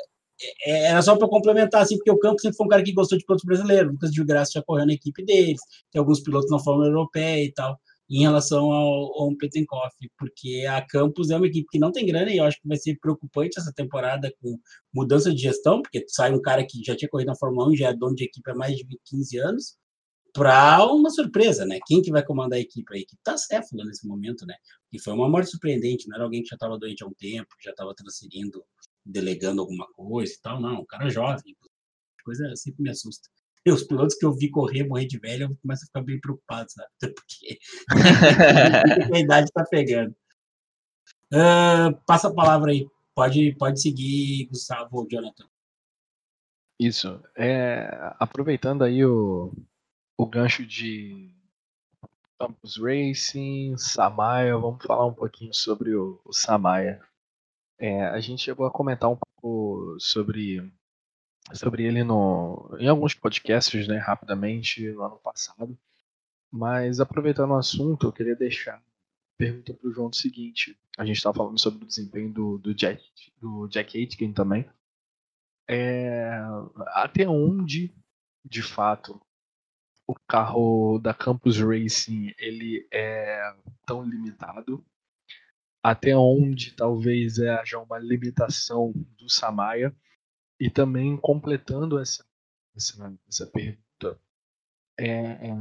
[0.64, 3.24] era só para complementar, assim, porque o Campos sempre foi um cara que gostou de
[3.24, 5.60] pilotos brasileiros, Lucas de Graça já correu na equipe deles,
[5.92, 7.78] tem alguns pilotos na Fórmula Europeia e tal
[8.10, 12.32] em relação ao, ao Petenkoff, porque a Campos é uma equipe que não tem grana
[12.32, 14.58] e eu acho que vai ser preocupante essa temporada com
[14.92, 17.88] mudança de gestão, porque sai um cara que já tinha corrido na Fórmula 1, já
[17.90, 19.76] é dono de equipe há mais de 15 anos,
[20.32, 21.78] para uma surpresa, né?
[21.86, 22.94] Quem que vai comandar a equipe?
[22.94, 24.54] A equipe tá céfala nesse momento, né?
[24.92, 27.48] E foi uma morte surpreendente, não era alguém que já estava doente há um tempo,
[27.62, 28.64] já estava transferindo,
[29.04, 31.56] delegando alguma coisa e tal, não, um cara jovem,
[32.24, 33.28] coisa sempre me assusta
[33.68, 36.70] os pilotos que eu vi correr, morrer de velho, eu começo a ficar bem preocupado,
[36.70, 36.88] sabe?
[37.14, 37.58] Porque
[39.14, 40.14] a idade está pegando.
[41.32, 42.88] Uh, passa a palavra aí.
[43.14, 45.46] Pode, pode seguir, Gustavo ou Jonathan.
[46.78, 47.22] Isso.
[47.36, 49.52] É, aproveitando aí o,
[50.16, 51.30] o gancho de
[52.38, 56.98] Campus Racing, Samaya, vamos falar um pouquinho sobre o, o Samaya.
[57.78, 60.72] É, a gente chegou a comentar um pouco sobre
[61.52, 65.78] sobre ele no, em alguns podcasts, né, rapidamente, no ano passado.
[66.50, 68.82] Mas aproveitando o assunto, eu queria deixar
[69.40, 72.74] pergunta para o João o seguinte: a gente estava falando sobre o desempenho do, do
[72.74, 73.02] Jack,
[73.40, 74.68] do Jack Aitken também.
[75.68, 76.30] É,
[76.88, 77.94] até onde,
[78.44, 79.20] de fato,
[80.06, 83.54] o carro da Campus Racing ele é
[83.86, 84.84] tão limitado?
[85.82, 89.96] Até onde talvez haja uma limitação do Samaya?
[90.60, 92.22] E também completando essa,
[92.76, 94.20] essa, essa pergunta,
[94.98, 95.56] é, é,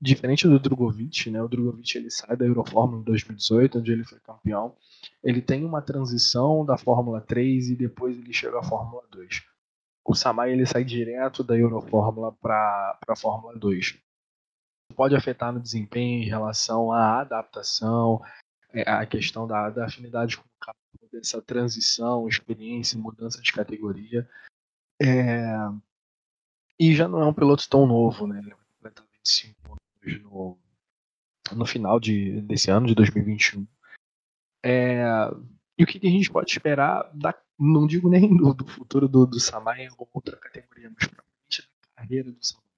[0.00, 1.42] diferente do Drogovic, né?
[1.42, 4.74] O Drogovic ele sai da Eurofórmula em 2018, onde ele foi campeão.
[5.22, 9.42] Ele tem uma transição da Fórmula 3 e depois ele chega à Fórmula 2.
[10.04, 13.98] O Samai ele sai direto da Eurofórmula para a Fórmula 2.
[14.96, 18.22] Pode afetar no desempenho em relação à adaptação,
[18.72, 20.47] é, a questão da, da afinidade com
[21.10, 24.28] dessa transição, experiência, mudança de categoria.
[25.00, 25.54] É...
[26.78, 28.38] E já não é um piloto tão novo, né?
[28.38, 30.58] Ele vai completar 25 anos no,
[31.56, 33.66] no final de, desse ano, de 2021.
[34.64, 35.02] É...
[35.76, 39.08] E o que, que, a gente pode esperar, da, não digo nem do, do futuro
[39.08, 39.36] do, do
[39.96, 42.68] ou outra categoria, mas provavelmente da carreira do Samai.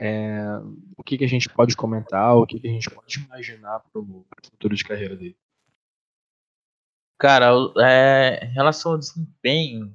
[0.00, 0.40] É,
[0.96, 4.00] o que, que a gente pode comentar, o que, que a gente pode imaginar para
[4.00, 5.36] o futuro de carreira dele?
[7.18, 7.50] Cara,
[7.80, 9.92] é, em relação ao desempenho,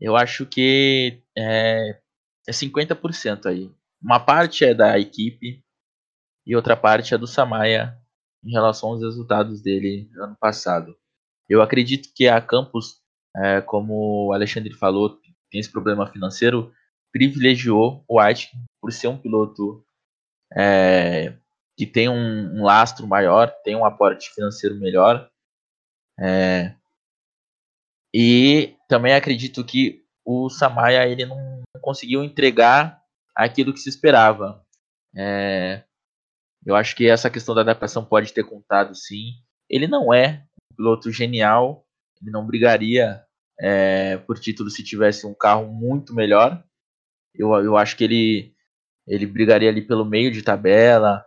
[0.00, 2.00] eu acho que é,
[2.48, 3.70] é 50% aí.
[4.02, 5.62] Uma parte é da equipe
[6.46, 7.98] e outra parte é do Samaya
[8.44, 10.96] em relação aos resultados dele ano passado.
[11.48, 13.00] Eu acredito que a Campus,
[13.36, 15.18] é, como o Alexandre falou,
[15.50, 16.72] tem esse problema financeiro,
[17.12, 19.84] privilegiou o White por ser um piloto
[20.56, 21.36] é,
[21.76, 25.28] que tem um, um, lastro maior, tem um aporte financeiro melhor.
[26.20, 26.74] É,
[28.14, 33.00] e também acredito que o Samaya ele não conseguiu entregar
[33.34, 34.64] aquilo que se esperava.
[35.16, 35.84] É,
[36.66, 39.32] eu acho que essa questão da adaptação pode ter contado sim.
[39.68, 41.86] Ele não é um piloto genial,
[42.20, 43.24] ele não brigaria
[43.60, 46.62] é, por título se tivesse um carro muito melhor.
[47.34, 48.54] Eu, eu acho que ele,
[49.06, 51.24] ele brigaria ali pelo meio de tabela.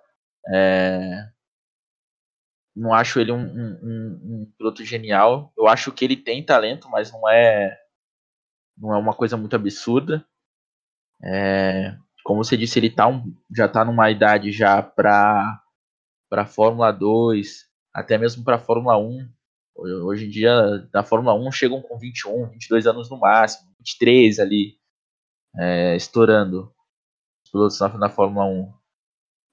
[0.54, 1.30] É,
[2.76, 5.54] não acho ele um, um, um, piloto genial.
[5.58, 7.78] Eu acho que ele tem talento, mas não é
[8.78, 10.26] não é uma coisa muito absurda.
[11.24, 15.62] É, como você disse, ele tá um, já está numa idade já para
[16.30, 19.30] para Fórmula 2, até mesmo para Fórmula 1.
[19.76, 20.52] Hoje em dia,
[20.92, 24.78] na Fórmula 1 chegam com 21, 22 anos no máximo, 23 ali
[25.56, 26.74] é, estourando
[27.46, 28.74] os pilotos na, na Fórmula 1.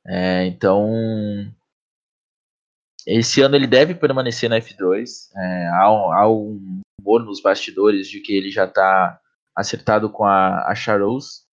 [0.07, 0.89] É, então,
[3.07, 5.31] esse ano ele deve permanecer na F2.
[5.35, 9.21] É, há, há, um rumor nos bastidores de que ele já está
[9.57, 11.47] acertado com a, a Charles.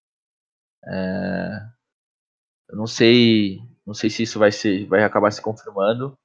[0.87, 1.61] É,
[2.71, 6.17] eu não sei, não sei se isso vai ser, vai acabar se confirmando.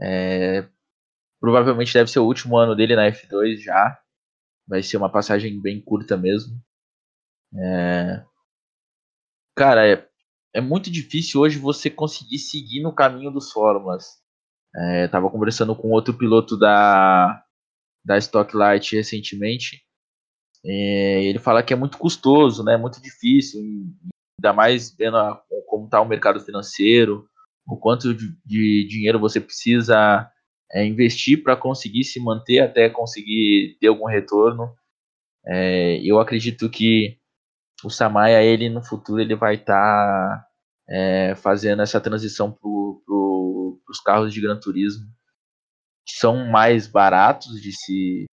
[0.00, 0.68] É,
[1.40, 4.00] provavelmente deve ser o último ano dele na F2 já.
[4.66, 6.58] Vai ser uma passagem bem curta mesmo.
[7.56, 8.24] É...
[9.54, 10.08] Cara,
[10.54, 14.06] é, muito difícil hoje você conseguir seguir no caminho dos Fórmulas.
[14.76, 17.42] É, tava conversando com outro piloto da,
[18.04, 19.82] da Stocklight recentemente.
[20.64, 22.76] É, ele fala que é muito custoso, né?
[22.76, 27.28] Muito difícil, ainda mais vendo a, como está o mercado financeiro,
[27.66, 30.30] o quanto de, de dinheiro você precisa
[30.72, 34.72] é, investir para conseguir se manter até conseguir ter algum retorno.
[35.46, 37.18] É, eu acredito que
[37.84, 40.46] o Samaya, ele no futuro, ele vai estar tá,
[40.88, 45.06] é, fazendo essa transição para pro, os carros de Gran Turismo,
[46.06, 48.24] que são mais baratos de se,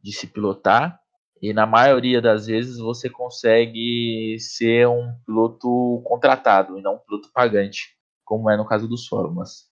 [0.00, 1.00] de se pilotar,
[1.40, 7.30] e na maioria das vezes você consegue ser um piloto contratado e não um piloto
[7.32, 9.71] pagante, como é no caso dos Fórmulas.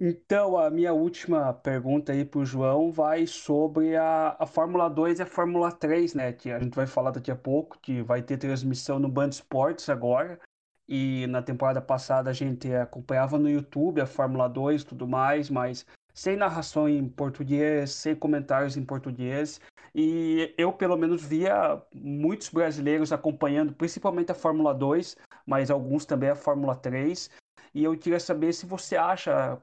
[0.00, 5.20] Então, a minha última pergunta aí para o João vai sobre a, a Fórmula 2
[5.20, 6.32] e a Fórmula 3, né?
[6.32, 9.88] Que a gente vai falar daqui a pouco, que vai ter transmissão no Band Esportes
[9.88, 10.40] agora.
[10.88, 15.48] E na temporada passada a gente acompanhava no YouTube a Fórmula 2 e tudo mais,
[15.48, 19.60] mas sem narração em português, sem comentários em português.
[19.94, 26.30] E eu, pelo menos, via muitos brasileiros acompanhando, principalmente a Fórmula 2, mas alguns também
[26.30, 27.30] a Fórmula 3.
[27.72, 29.60] E eu queria saber se você acha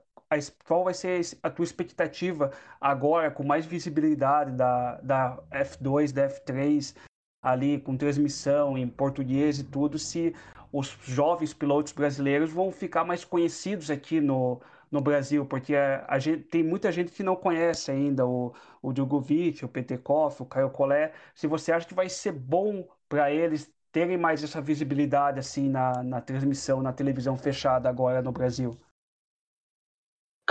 [0.65, 6.96] qual vai ser a tua expectativa agora, com mais visibilidade da, da F2, da F3,
[7.41, 10.34] ali com transmissão em português e tudo, se
[10.72, 16.20] os jovens pilotos brasileiros vão ficar mais conhecidos aqui no, no Brasil, porque a, a
[16.20, 20.70] gente, tem muita gente que não conhece ainda o, o Djokovic, o Petekoff, o Caio
[20.70, 21.13] Collet.
[21.36, 26.04] Se você acha que vai ser bom para eles terem mais essa visibilidade assim na,
[26.04, 28.80] na transmissão, na televisão fechada agora no Brasil?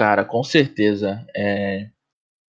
[0.01, 1.27] Cara, com certeza.
[1.37, 1.91] É...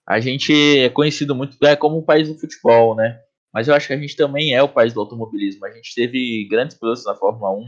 [0.08, 3.22] A gente é conhecido muito é como o país do futebol, né?
[3.54, 5.66] Mas eu acho que a gente também é o país do automobilismo.
[5.66, 7.66] A gente teve grandes pilotos na Fórmula 1.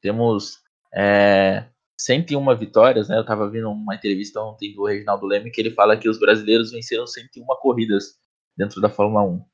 [0.00, 0.58] Temos
[0.94, 1.64] é,
[1.98, 3.16] 101 vitórias, né?
[3.16, 6.70] Eu estava vendo uma entrevista ontem do Reginaldo Leme que ele fala que os brasileiros
[6.70, 8.20] venceram 101 corridas
[8.56, 9.44] dentro da Fórmula 1.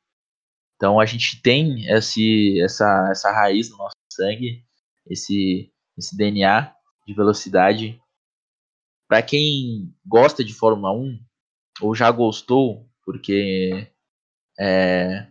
[0.77, 4.63] Então a gente tem esse, essa, essa raiz no nosso sangue,
[5.09, 6.71] esse, esse DNA
[7.07, 7.99] de velocidade
[9.09, 11.19] para quem gosta de Fórmula 1
[11.81, 13.88] ou já gostou, porque
[14.59, 15.27] é,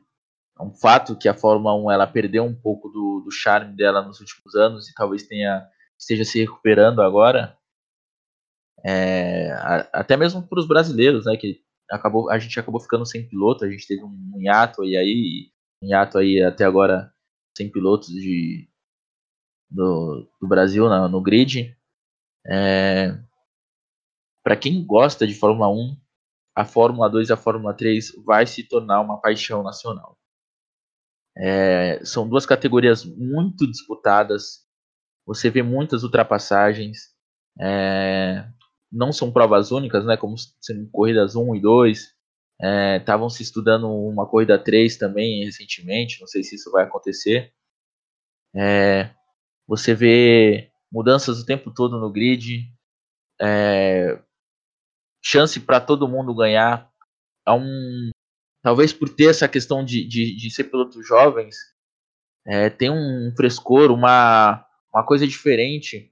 [0.58, 4.02] é um fato que a Fórmula 1 ela perdeu um pouco do, do charme dela
[4.02, 7.58] nos últimos anos e talvez tenha esteja se recuperando agora.
[8.84, 9.52] é,
[9.94, 13.70] até mesmo para os brasileiros, né, que acabou, a gente acabou ficando sem piloto, a
[13.70, 17.12] gente teve um hiato e aí, um hiato aí até agora
[17.58, 18.70] sem pilotos de,
[19.70, 21.76] do, do Brasil no, no grid.
[22.48, 23.18] É,
[24.46, 25.98] para quem gosta de Fórmula 1,
[26.56, 30.16] a Fórmula 2 e a Fórmula 3 vai se tornar uma paixão nacional.
[31.36, 34.64] É, são duas categorias muito disputadas.
[35.26, 37.10] Você vê muitas ultrapassagens.
[37.60, 38.48] É,
[38.92, 40.16] não são provas únicas, né?
[40.16, 42.16] Como sendo corridas 1 e 2.
[43.00, 46.22] Estavam é, se estudando uma corrida 3 também recentemente.
[46.22, 47.52] Não sei se isso vai acontecer.
[48.56, 49.10] É,
[49.68, 52.72] você vê mudanças o tempo todo no grid.
[53.42, 54.24] É,
[55.26, 56.88] chance para todo mundo ganhar.
[57.48, 58.12] É um,
[58.62, 61.56] talvez por ter essa questão de, de, de ser pilotos jovens,
[62.48, 66.12] é, tem um frescor, uma, uma coisa diferente.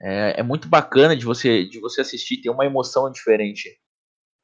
[0.00, 3.76] É, é, muito bacana de você de você assistir, tem uma emoção diferente.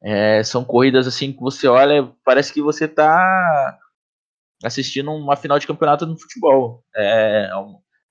[0.03, 3.79] É, são corridas assim que você olha, parece que você está
[4.63, 6.85] assistindo uma final de campeonato no futebol.
[6.97, 7.51] É, é,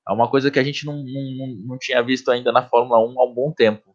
[0.09, 3.19] é uma coisa que a gente não, não, não tinha visto ainda na Fórmula 1
[3.19, 3.92] há um bom tempo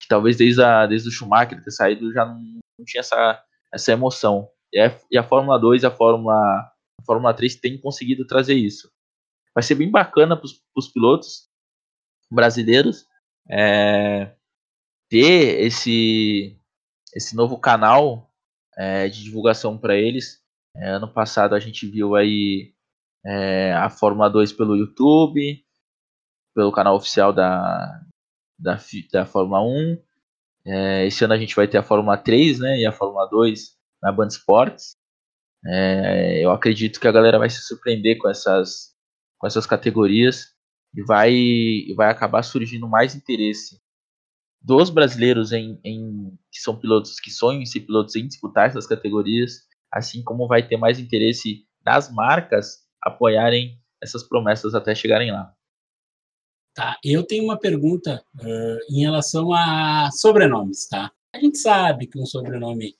[0.00, 2.40] que talvez desde, a, desde o Schumacher ter saído já não,
[2.78, 4.48] não tinha essa, essa emoção.
[4.72, 8.54] E a, e a Fórmula 2 e a Fórmula, a Fórmula 3 têm conseguido trazer
[8.54, 8.90] isso.
[9.54, 11.48] Vai ser bem bacana para os pilotos
[12.30, 13.06] brasileiros
[13.50, 14.34] é,
[15.10, 16.58] ter esse,
[17.14, 18.30] esse novo canal
[18.76, 20.40] é, de divulgação para eles.
[20.76, 22.72] É, ano passado a gente viu aí
[23.26, 25.64] é, a Fórmula 2 pelo YouTube,
[26.54, 28.00] pelo canal oficial da,
[28.60, 28.78] da,
[29.12, 29.98] da Fórmula 1.
[30.66, 33.76] É, esse ano a gente vai ter a Fórmula 3 né, e a Fórmula 2
[34.02, 34.96] na Band Sports.
[35.66, 38.94] É, eu acredito que a galera vai se surpreender com essas,
[39.38, 40.54] com essas categorias
[40.94, 43.80] e vai, vai acabar surgindo mais interesse
[44.62, 48.86] dos brasileiros em, em que são pilotos que sonham em ser pilotos em disputar essas
[48.86, 55.54] categorias, assim como vai ter mais interesse das marcas apoiarem essas promessas até chegarem lá.
[56.80, 56.96] Tá?
[57.04, 61.12] Eu tenho uma pergunta uh, em relação a sobrenomes, tá?
[61.30, 62.94] A gente sabe que um sobrenome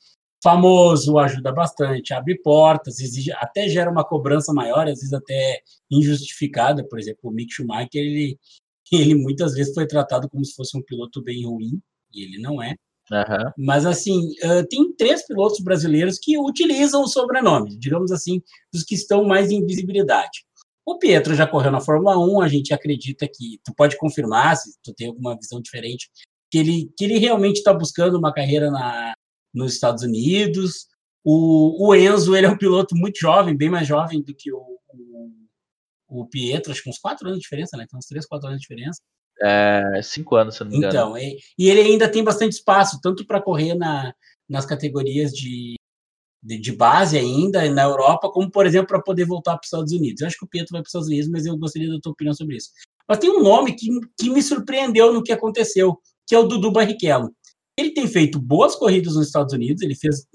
[0.44, 6.86] famoso ajuda bastante, abre portas, exige, até gera uma cobrança maior, às vezes até injustificada.
[6.86, 8.38] Por exemplo, o Mick Schumacher, ele,
[8.92, 11.80] ele muitas vezes foi tratado como se fosse um piloto bem ruim,
[12.12, 12.74] e ele não é.
[13.10, 13.50] Uhum.
[13.56, 18.42] Mas, assim, uh, tem três pilotos brasileiros que utilizam o sobrenome, digamos assim,
[18.74, 20.44] os que estão mais em visibilidade.
[20.90, 24.76] O Pietro já correu na Fórmula 1, a gente acredita que tu pode confirmar se
[24.82, 26.10] tu tem alguma visão diferente,
[26.50, 29.14] que ele, que ele realmente está buscando uma carreira na,
[29.54, 30.88] nos Estados Unidos.
[31.22, 34.58] O, o, Enzo ele é um piloto muito jovem, bem mais jovem do que o,
[34.88, 35.30] o,
[36.08, 37.86] o Pietro, acho que uns quatro anos de diferença, né?
[37.88, 39.00] Tem uns três, quatro anos de diferença.
[39.40, 40.92] É, cinco anos, se não me engano.
[40.92, 44.12] Então, e, e ele ainda tem bastante espaço, tanto para correr na,
[44.48, 45.76] nas categorias de,
[46.42, 49.92] de, de, base ainda na Europa, como, por exemplo, para poder voltar para os Estados
[49.92, 50.20] Unidos.
[50.20, 52.12] Eu acho que o Pietro vai para os Estados Unidos, mas eu gostaria da tua
[52.12, 52.70] opinião sobre isso.
[53.08, 56.72] Mas tem um nome que, que me surpreendeu no que aconteceu, que é o Dudu
[56.72, 57.30] Barrichello.
[57.76, 60.26] Ele tem feito boas corridas nos Estados Unidos, ele fez,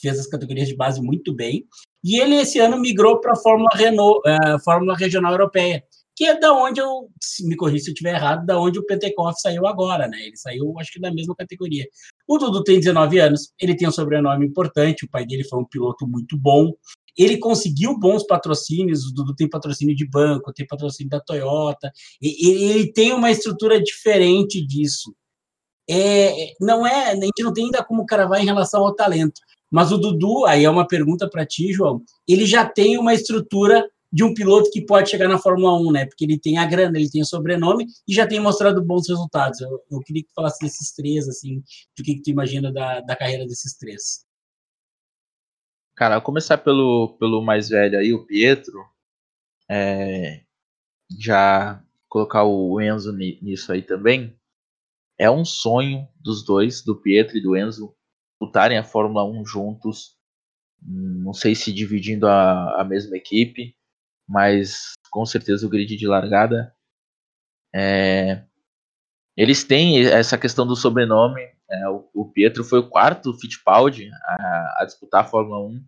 [0.00, 1.66] fez as categorias de base muito bem,
[2.04, 6.38] e ele esse ano migrou para a Fórmula, Renault, uh, Fórmula Regional Europeia, que é
[6.38, 9.66] da onde eu, se me corrija se eu estiver errado, da onde o Pentecost saiu
[9.66, 10.18] agora, né?
[10.26, 11.86] Ele saiu, acho que da mesma categoria.
[12.28, 15.64] O Dudu tem 19 anos, ele tem um sobrenome importante, o pai dele foi um
[15.64, 16.72] piloto muito bom,
[17.16, 22.70] ele conseguiu bons patrocínios, o Dudu tem patrocínio de banco, tem patrocínio da Toyota, e,
[22.70, 25.14] ele tem uma estrutura diferente disso.
[25.88, 29.90] É, não é, a gente não tem ainda como cravar em relação ao talento, mas
[29.90, 34.22] o Dudu, aí é uma pergunta para ti, João, ele já tem uma estrutura de
[34.22, 36.06] um piloto que pode chegar na Fórmula 1, né?
[36.06, 39.60] Porque ele tem a grana, ele tem o sobrenome e já tem mostrado bons resultados.
[39.60, 41.62] Eu, eu queria que tu falasse desses três, assim,
[41.96, 44.26] do que, que tu imagina da, da carreira desses três.
[45.96, 48.84] Cara, vou começar pelo, pelo mais velho aí, o Pietro.
[49.70, 50.42] É,
[51.18, 54.36] já colocar o Enzo nisso aí também.
[55.18, 57.94] É um sonho dos dois, do Pietro e do Enzo,
[58.40, 60.16] lutarem a Fórmula 1 juntos.
[60.82, 63.74] Não sei se dividindo a, a mesma equipe,
[64.32, 66.74] mas com certeza o grid de largada.
[67.74, 68.42] É,
[69.36, 71.42] eles têm essa questão do sobrenome.
[71.70, 75.84] É, o, o, Pietro foi o quarto Fittipaldi a, a, disputar a Fórmula 1.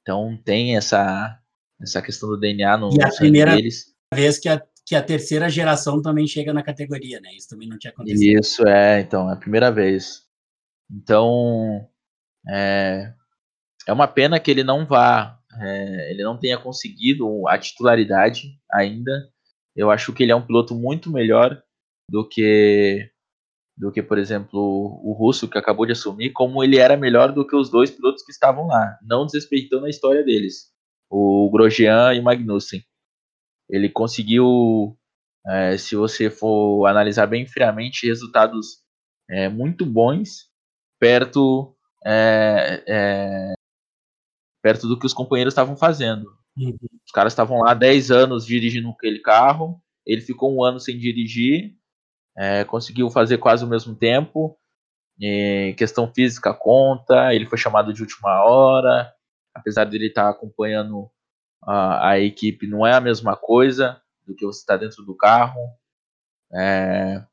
[0.00, 1.38] Então tem essa,
[1.80, 3.94] essa questão do DNA no, e a primeira deles.
[4.14, 7.34] vez que a, que a terceira geração também chega na categoria, né?
[7.34, 8.40] Isso também não tinha acontecido.
[8.40, 10.22] Isso, é, então, é a primeira vez.
[10.90, 11.86] Então,
[12.48, 13.12] é,
[13.86, 19.28] é uma pena que ele não vá é, ele não tenha conseguido a titularidade ainda.
[19.76, 21.62] Eu acho que ele é um piloto muito melhor
[22.08, 23.10] do que
[23.76, 27.46] do que, por exemplo, o russo que acabou de assumir, como ele era melhor do
[27.46, 30.66] que os dois pilotos que estavam lá, não desrespeitando a história deles,
[31.08, 32.84] o Grosjean e o Magnussen.
[33.70, 34.98] Ele conseguiu,
[35.46, 38.82] é, se você for analisar bem friamente, resultados
[39.30, 40.50] é, muito bons
[40.98, 43.54] perto é, é
[44.62, 46.26] perto do que os companheiros estavam fazendo.
[46.56, 46.76] Uhum.
[47.04, 51.74] Os caras estavam lá 10 anos dirigindo aquele carro, ele ficou um ano sem dirigir,
[52.36, 54.58] é, conseguiu fazer quase o mesmo tempo.
[55.76, 59.12] questão física conta, ele foi chamado de última hora,
[59.54, 61.10] apesar dele estar tá acompanhando
[61.62, 65.60] a, a equipe, não é a mesma coisa do que você está dentro do carro.
[66.52, 67.24] É,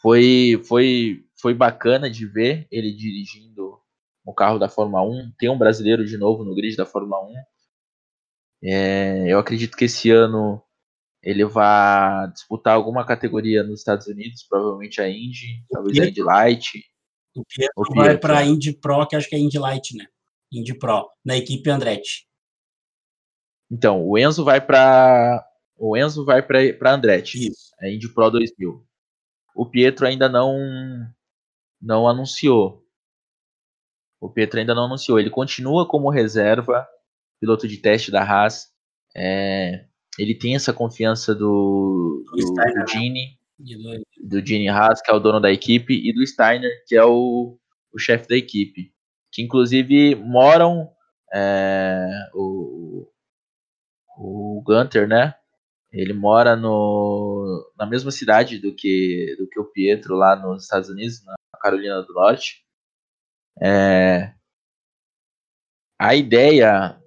[0.00, 3.71] foi, foi, foi bacana de ver ele dirigindo
[4.24, 5.32] o carro da Fórmula 1.
[5.38, 7.34] Tem um brasileiro de novo no grid da Fórmula 1.
[8.64, 10.62] É, eu acredito que esse ano
[11.22, 16.84] ele vai disputar alguma categoria nos Estados Unidos, provavelmente a Indy, talvez a Indy Light.
[17.34, 19.96] O Pietro, o Pietro vai para a Indy Pro, que acho que é Indy Light,
[19.96, 20.06] né?
[20.52, 22.26] Indy Pro, na equipe Andretti.
[23.70, 25.42] Então, o Enzo vai para
[25.76, 27.72] o Enzo vai para Andretti, Isso.
[27.80, 28.86] a Indy Pro 2000.
[29.54, 30.58] O Pietro ainda não
[31.80, 32.81] não anunciou.
[34.22, 35.18] O Pietro ainda não anunciou.
[35.18, 36.86] Ele continua como reserva,
[37.40, 38.68] piloto de teste da Haas.
[39.16, 39.84] É,
[40.16, 42.84] ele tem essa confiança do, do, do né?
[42.88, 43.36] Gini,
[44.22, 47.58] do Gini Haas, que é o dono da equipe, e do Steiner, que é o,
[47.92, 48.92] o chefe da equipe.
[49.32, 50.88] Que inclusive moram
[51.34, 53.08] é, o,
[54.16, 55.34] o Gunter, né?
[55.92, 60.88] Ele mora no, na mesma cidade do que, do que o Pietro lá nos Estados
[60.88, 62.62] Unidos, na Carolina do Norte.
[63.60, 64.32] É,
[66.00, 67.02] a ideia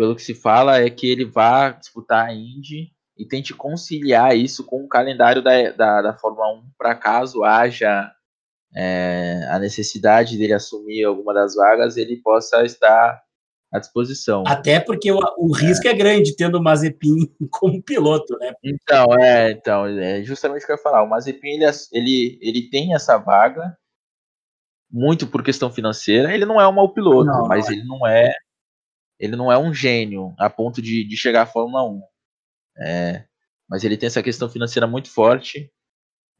[0.00, 4.64] pelo que se fala, é que ele vá disputar a Indy e tente conciliar isso
[4.64, 8.10] com o calendário da, da, da Fórmula 1 para caso haja
[8.74, 13.22] é, a necessidade dele assumir alguma das vagas, ele possa estar
[13.70, 14.42] à disposição.
[14.46, 15.90] Até porque o, o risco é.
[15.90, 15.94] é.
[15.94, 18.54] grande tendo o Mazepin como piloto, né?
[18.64, 21.02] Então, é, então, é justamente o que eu ia falar.
[21.02, 23.76] O Mazepin, ele, ele, ele tem essa vaga,
[24.90, 26.34] muito por questão financeira.
[26.34, 27.76] Ele não é um mau piloto, não, mas não é.
[27.76, 28.32] ele não é
[29.20, 32.02] ele não é um gênio a ponto de, de chegar à Fórmula 1.
[32.78, 33.24] É,
[33.68, 35.70] mas ele tem essa questão financeira muito forte.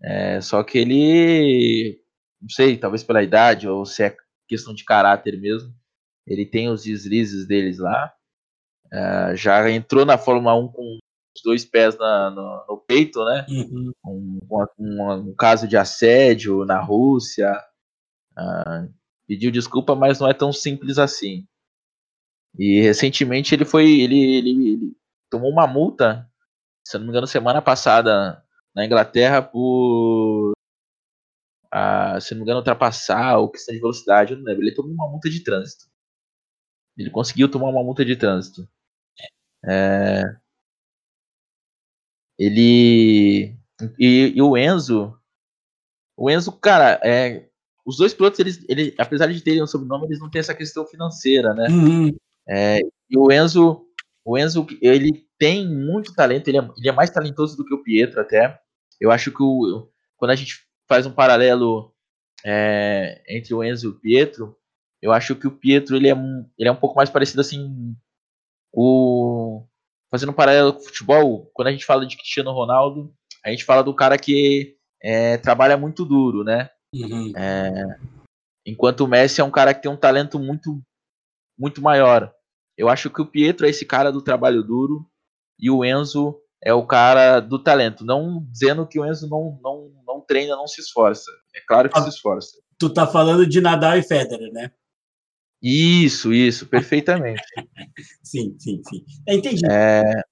[0.02, 2.02] É, só que ele,
[2.40, 4.16] não sei, talvez pela idade ou se é
[4.48, 5.72] questão de caráter mesmo,
[6.26, 8.12] ele tem os deslizes deles lá.
[8.90, 10.98] É, já entrou na Fórmula 1 com
[11.36, 13.46] os dois pés na, no, no, peito, né?
[13.48, 13.92] Uhum.
[14.04, 14.38] Um,
[14.78, 17.52] um, um, caso de assédio na Rússia.
[18.32, 18.92] Uh,
[19.26, 21.46] pediu desculpa, mas não é tão simples assim.
[22.58, 24.00] E recentemente ele foi.
[24.00, 24.96] Ele, ele, ele,
[25.30, 26.28] tomou uma multa,
[26.86, 28.42] se não me engano, semana passada
[28.74, 30.52] na Inglaterra por.
[31.72, 34.62] A, se não me engano, ultrapassar ou questão de velocidade, eu não lembro.
[34.64, 35.86] Ele tomou uma multa de trânsito.
[36.96, 38.68] Ele conseguiu tomar uma multa de trânsito.
[39.64, 40.24] É,
[42.38, 43.54] ele.
[43.98, 45.14] E, e, o Enzo.
[46.16, 47.49] O Enzo, cara, é,
[47.90, 50.86] os dois pilotos, eles, eles, apesar de terem um sobrenome, eles não têm essa questão
[50.86, 51.66] financeira, né?
[51.68, 52.16] Uhum.
[52.48, 53.84] É, e o Enzo,
[54.24, 57.82] o Enzo, ele tem muito talento, ele é, ele é, mais talentoso do que o
[57.82, 58.58] Pietro até.
[59.00, 60.54] Eu acho que o, quando a gente
[60.88, 61.92] faz um paralelo
[62.44, 64.56] é, entre o Enzo e o Pietro,
[65.02, 66.14] eu acho que o Pietro ele é,
[66.56, 67.96] ele é um pouco mais parecido assim,
[68.72, 69.66] o
[70.12, 73.12] fazendo um paralelo com o futebol, quando a gente fala de Cristiano Ronaldo,
[73.44, 76.68] a gente fala do cara que é, trabalha muito duro, né?
[76.94, 77.32] Uhum.
[77.36, 77.98] É,
[78.66, 80.82] enquanto o Messi é um cara que tem um talento muito
[81.58, 82.34] muito maior.
[82.76, 85.06] Eu acho que o Pietro é esse cara do trabalho duro
[85.58, 88.04] e o Enzo é o cara do talento.
[88.04, 91.30] Não dizendo que o Enzo não, não, não treina, não se esforça.
[91.54, 92.58] É claro que ah, se esforça.
[92.78, 94.72] Tu tá falando de Nadal e Federer, né?
[95.62, 97.42] Isso, isso, perfeitamente.
[98.24, 99.04] sim, sim, sim.
[99.28, 99.60] Entendi.
[99.70, 100.22] É,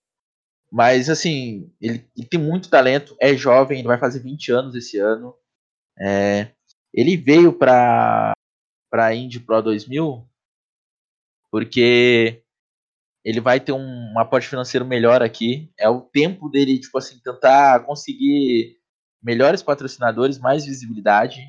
[0.72, 4.98] mas, assim, ele, ele, tem muito talento, é jovem, ele vai fazer 20 anos esse
[4.98, 5.34] ano.
[6.00, 6.52] É,
[6.92, 8.32] ele veio para
[8.92, 10.28] a Indy Pro 2000
[11.50, 12.42] porque
[13.24, 15.70] ele vai ter um, um aporte financeiro melhor aqui.
[15.78, 18.76] É o tempo dele, tipo assim, tentar conseguir
[19.22, 21.40] melhores patrocinadores, mais visibilidade,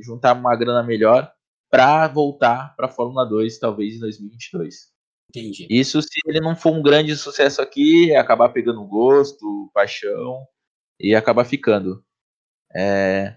[0.00, 1.30] juntar uma grana melhor
[1.70, 4.88] para voltar para a Fórmula 2, talvez em 2022.
[5.30, 5.66] Entendi.
[5.68, 10.46] Isso se ele não for um grande sucesso aqui, acabar pegando gosto, paixão
[10.98, 12.02] e acabar ficando.
[12.74, 13.36] É,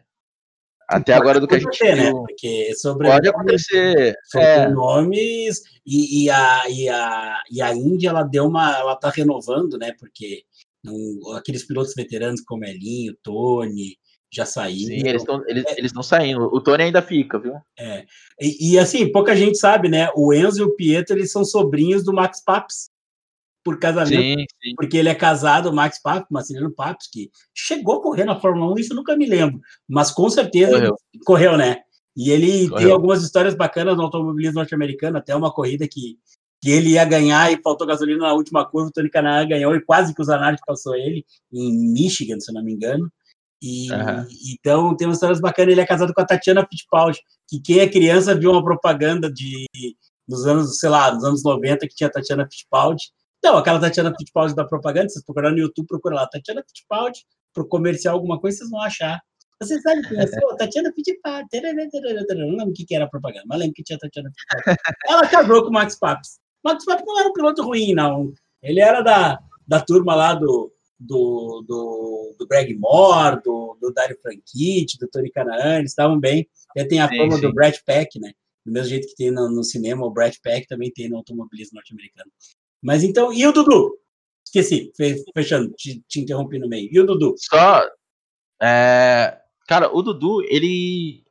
[0.91, 1.95] até agora do que a gente né?
[1.95, 2.03] viu.
[2.03, 2.11] Né?
[2.27, 4.15] Porque sobre pode acontecer.
[4.25, 5.61] Sobrenomes é.
[5.85, 8.77] e, e, a, e, a, e a Índia ela deu uma.
[8.77, 9.93] Ela tá renovando, né?
[9.97, 10.43] Porque
[10.83, 13.97] não, aqueles pilotos veteranos como Elinho, Tony,
[14.31, 14.95] já saíram.
[14.95, 15.79] Sim, eles estão eles, é.
[15.79, 16.43] eles saindo.
[16.45, 17.55] O Tony ainda fica, viu?
[17.79, 18.05] É.
[18.39, 20.09] E, e, assim, pouca gente sabe, né?
[20.15, 22.90] O Enzo e o Pietro, eles são sobrinhos do Max Paps
[23.63, 24.39] por casamento.
[24.39, 24.75] Sim, sim.
[24.75, 28.73] Porque ele é casado, o Max Paps, Marcelino Paps, que chegou a correr na Fórmula
[28.73, 29.59] 1, isso eu nunca me lembro.
[29.87, 30.95] Mas com certeza correu,
[31.25, 31.77] correu né?
[32.15, 32.83] E ele correu.
[32.83, 36.17] tem algumas histórias bacanas no automobilismo norte-americano, até uma corrida que,
[36.61, 39.81] que ele ia ganhar e faltou gasolina na última curva, o Tony Canaan ganhou e
[39.81, 43.11] quase que o Zanardi passou ele, em Michigan, se eu não me engano.
[43.61, 44.25] E, uhum.
[44.53, 45.71] Então, tem umas histórias bacanas.
[45.71, 49.67] Ele é casado com a Tatiana Fittipaldi, que quem é criança viu uma propaganda de
[50.27, 53.03] nos anos, sei lá, nos anos 90 que tinha a Tatiana Fittipaldi.
[53.43, 57.67] Então, aquela Tatiana Fittipaldi da propaganda, vocês procuraram no YouTube, procura lá, Tatiana Fittipaldi, pro
[57.67, 59.19] comercial alguma coisa, vocês vão achar.
[59.59, 60.27] Você sabe quem é?
[60.57, 61.47] Tatiana Fittipaldi.
[62.35, 64.79] Não lembro o que era a propaganda, mas lembro que tinha a Tatiana Fittipaldi.
[65.09, 66.39] Ela casou com o Max Papes.
[66.63, 68.31] Max Papes não era um piloto ruim, não.
[68.61, 74.17] Ele era da, da turma lá do, do, do, do Greg Moore, do, do Dario
[74.21, 76.47] Franchitti, do Tony Canaan, eles estavam bem.
[76.75, 77.41] Ele tem a sim, fama sim.
[77.41, 78.31] do Brad Peck, né?
[78.63, 81.75] Do mesmo jeito que tem no, no, cinema, o Brad Peck também tem no automobilismo
[81.75, 82.31] norte-americano.
[82.81, 83.97] Mas então, e o Dudu?
[84.45, 84.91] Esqueci,
[85.33, 86.89] fechando, te, te interrompi no meio.
[86.91, 87.35] E o Dudu?
[87.37, 87.87] Só.
[88.61, 91.23] É, cara, o Dudu, ele.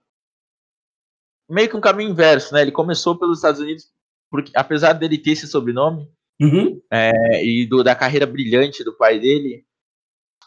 [1.49, 2.63] Meio que um caminho inverso, né?
[2.63, 3.85] Ele começou pelos Estados Unidos,
[4.31, 6.09] porque apesar dele ter esse sobrenome,
[6.41, 6.81] Uhum.
[6.91, 9.67] É, e do, da carreira brilhante do pai dele.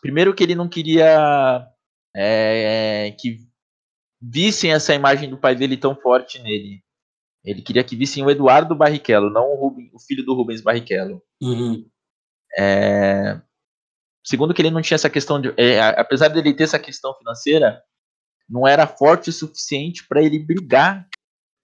[0.01, 1.67] Primeiro que ele não queria
[2.15, 3.39] é, que
[4.19, 6.83] vissem essa imagem do pai dele tão forte nele.
[7.43, 11.21] Ele queria que vissem o Eduardo Barrichello, não o, Rubens, o filho do Rubens Barrichello.
[11.41, 11.85] Uhum.
[12.57, 13.41] É,
[14.25, 17.83] segundo que ele não tinha essa questão de, é, apesar dele ter essa questão financeira,
[18.47, 21.07] não era forte o suficiente para ele brigar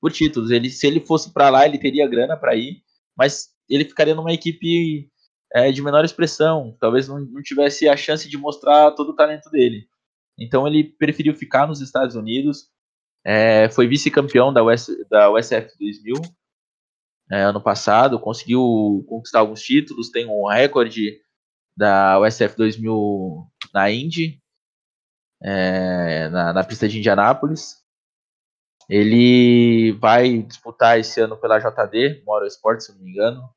[0.01, 0.51] por títulos.
[0.51, 2.81] Ele, se ele fosse para lá, ele teria grana para ir,
[3.15, 5.09] mas ele ficaria numa equipe
[5.53, 9.49] é, de menor expressão, talvez não, não, tivesse a chance de mostrar todo o talento
[9.49, 9.87] dele.
[10.37, 12.69] Então ele preferiu ficar nos Estados Unidos,
[13.25, 16.15] é, foi vice-campeão da, US, da USF 2000
[17.31, 21.21] é, ano passado, conseguiu conquistar alguns títulos, tem um recorde
[21.77, 24.41] da USF 2000 na Indy,
[25.41, 27.77] é, na, na pista de Indianápolis.
[28.89, 33.47] Ele vai disputar esse ano pela JD, Motorsport, se não me engano,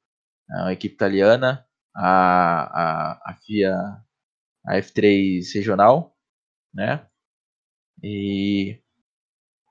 [0.50, 3.74] é uma equipe italiana, a, a, a FIA,
[4.66, 6.14] a F3 regional,
[6.74, 7.06] né?
[8.02, 8.78] E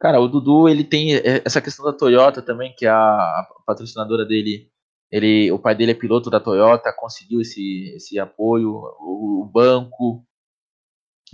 [0.01, 1.11] cara, o Dudu ele tem
[1.45, 4.67] essa questão da Toyota também, que é a, patrocinadora dele,
[5.11, 10.25] ele, o pai dele é piloto da Toyota, conseguiu esse, esse apoio, o, o banco.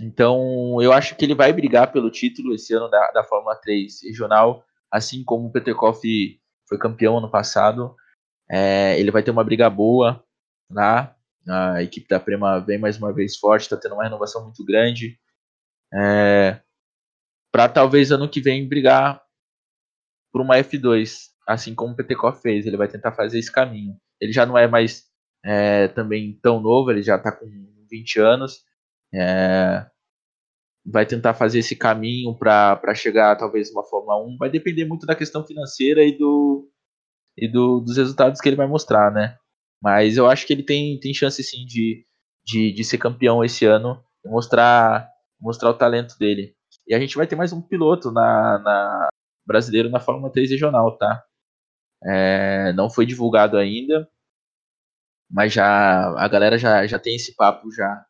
[0.00, 4.02] Então, eu acho que ele vai brigar pelo título esse ano da, da Fórmula 3
[4.04, 4.62] regional,
[4.92, 6.00] assim como o Peterkoff
[6.68, 7.96] foi campeão ano passado.
[8.50, 10.22] É, ele vai ter uma briga boa
[10.70, 11.16] lá.
[11.48, 15.18] A equipe da Prema vem mais uma vez forte, está tendo uma renovação muito grande.
[15.94, 16.60] É,
[17.52, 19.22] para talvez ano que vem brigar
[20.32, 22.66] por uma F2, assim como o PTCO fez.
[22.66, 23.96] Ele vai tentar fazer esse caminho.
[24.20, 25.04] Ele já não é mais
[25.44, 27.46] é, também tão novo, ele já está com
[27.90, 28.58] 20 anos.
[29.14, 29.86] É,
[30.84, 34.36] vai tentar fazer esse caminho para chegar talvez uma Fórmula 1.
[34.38, 36.70] Vai depender muito da questão financeira e do,
[37.36, 39.36] e do, dos resultados que ele vai mostrar, né?
[39.82, 42.04] Mas eu acho que ele tem, tem chance sim de,
[42.44, 45.08] de, de ser campeão esse ano e mostrar,
[45.40, 46.54] mostrar o talento dele.
[46.88, 49.08] E a gente vai ter mais um piloto na, na
[49.46, 51.22] brasileiro na Fórmula 3 regional, tá?
[52.02, 54.08] É, não foi divulgado ainda,
[55.30, 58.06] mas já a galera já, já tem esse papo já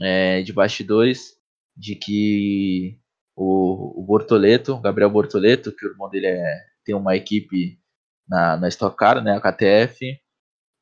[0.00, 1.36] é, de bastidores
[1.76, 2.98] de que
[3.36, 7.78] o, o Bortoleto, Gabriel Bortoleto, que o irmão dele é, tem uma equipe
[8.26, 10.18] na, na Stock Car, né, a KTF.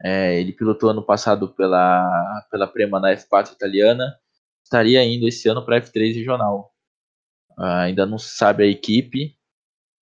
[0.03, 4.17] É, ele pilotou ano passado pela, pela Prema na F4 italiana.
[4.63, 6.76] Estaria indo esse ano para a F3 regional.
[7.59, 9.35] Uh, ainda não se sabe a equipe,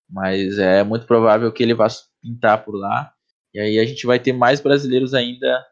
[0.09, 1.87] mas é muito provável que ele vá
[2.21, 3.13] pintar por lá.
[3.53, 5.65] E aí a gente vai ter mais brasileiros ainda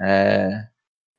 [0.00, 0.68] é,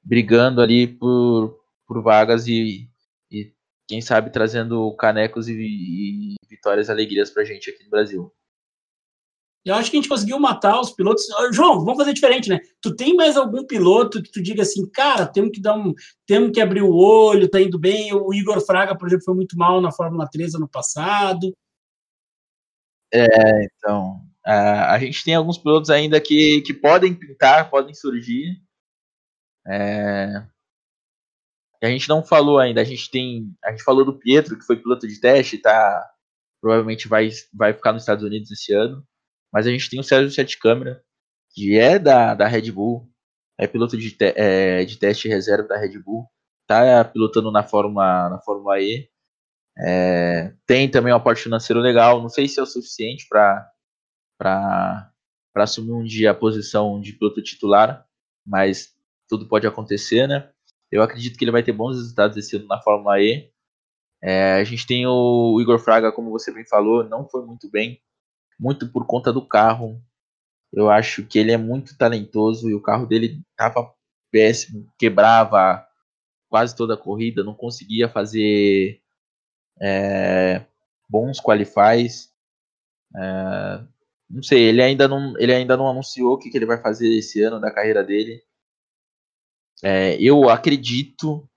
[0.04, 2.90] brigando ali por, por vagas e,
[3.32, 3.52] e,
[3.88, 8.32] quem sabe trazendo canecos e, e vitórias e alegrias para a gente aqui no Brasil.
[9.66, 11.26] Eu acho que a gente conseguiu matar os pilotos.
[11.54, 12.60] João, vamos fazer diferente, né?
[12.82, 15.94] Tu tem mais algum piloto que tu diga assim, cara, temos que dar um.
[16.26, 18.14] Temos que abrir o olho, tá indo bem.
[18.14, 21.56] O Igor Fraga, por exemplo, foi muito mal na Fórmula 3 ano passado.
[23.14, 24.22] É, então.
[24.44, 28.62] a gente tem alguns pilotos ainda que, que podem pintar, podem surgir.
[29.66, 30.44] É,
[31.82, 32.82] a gente não falou ainda.
[32.82, 33.54] A gente tem.
[33.64, 36.10] A gente falou do Pietro, que foi piloto de teste, tá?
[36.62, 39.06] Provavelmente vai, vai ficar nos Estados Unidos esse ano.
[39.54, 41.04] Mas a gente tem o Sérgio Sete Câmara,
[41.54, 43.08] que é da, da Red Bull,
[43.60, 46.26] é piloto de, te, é, de teste reserva da Red Bull,
[46.68, 49.08] tá pilotando na Fórmula, na Fórmula E.
[49.78, 52.22] É, tem também um aporte financeiro legal.
[52.22, 55.12] Não sei se é o suficiente para
[55.56, 58.06] assumir um dia a posição de piloto titular,
[58.46, 58.94] mas
[59.30, 60.50] tudo pode acontecer, né?
[60.92, 63.52] Eu acredito que ele vai ter bons resultados esse ano na Fórmula E.
[64.22, 68.00] É, a gente tem o Igor Fraga, como você bem falou, não foi muito bem,
[68.60, 70.02] muito por conta do carro.
[70.72, 73.94] Eu acho que ele é muito talentoso e o carro dele estava
[74.32, 75.86] péssimo, quebrava
[76.50, 79.02] quase toda a corrida, não conseguia fazer
[79.82, 80.66] é,
[81.10, 82.32] bons qualifies.
[83.16, 83.84] É,
[84.30, 87.08] não sei, ele ainda não, ele ainda não anunciou o que, que ele vai fazer
[87.08, 88.42] esse ano da carreira dele.
[89.84, 91.48] É, eu acredito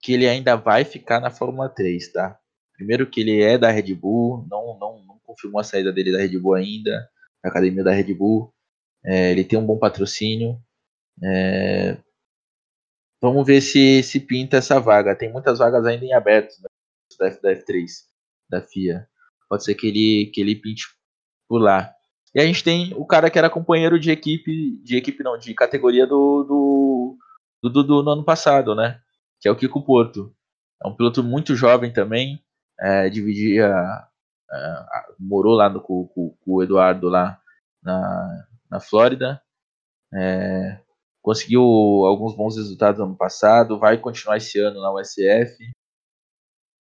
[0.00, 2.38] que ele ainda vai ficar na Fórmula 3, tá?
[2.74, 5.01] Primeiro que ele é da Red Bull, não, não
[5.32, 6.90] confirmou a saída dele da Red Bull ainda,
[7.42, 8.52] da academia da Red Bull.
[9.04, 10.58] É, ele tem um bom patrocínio.
[11.22, 11.96] É,
[13.20, 15.16] vamos ver se se pinta essa vaga.
[15.16, 16.68] Tem muitas vagas ainda em aberto né,
[17.18, 17.86] da, da F3,
[18.48, 19.08] da FIA.
[19.48, 20.84] Pode ser que ele, que ele pinte
[21.48, 21.92] por lá.
[22.34, 25.52] E a gente tem o cara que era companheiro de equipe, de equipe não, de
[25.52, 27.18] categoria do, do,
[27.62, 28.98] do Dudu no ano passado, né?
[29.40, 30.34] Que é o Kiko Porto.
[30.82, 32.42] É um piloto muito jovem também,
[32.80, 33.70] é, dividia,
[34.52, 34.84] é,
[35.18, 37.40] morou lá no, com, com, com, o Eduardo lá
[37.82, 39.42] na, na Flórida.
[40.12, 40.78] É,
[41.22, 45.70] conseguiu alguns bons resultados no ano passado, vai continuar esse ano na USF.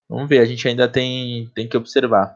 [0.10, 2.36] Vamos ver, a gente ainda tem, tem que observar.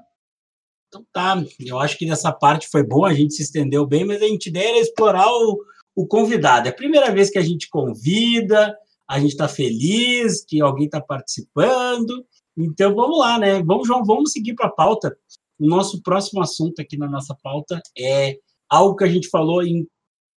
[0.88, 4.22] Então tá, eu acho que nessa parte foi bom, a gente se estendeu bem, mas
[4.22, 5.62] a gente ideia era explorar o,
[5.96, 6.68] o convidado.
[6.68, 8.78] É a primeira vez que a gente convida,
[9.10, 12.26] a gente está feliz que alguém está participando.
[12.58, 13.62] Então vamos lá, né?
[13.64, 15.18] Vamos, João, vamos seguir para a pauta.
[15.60, 18.38] O nosso próximo assunto aqui na nossa pauta é
[18.70, 19.88] algo que a gente falou em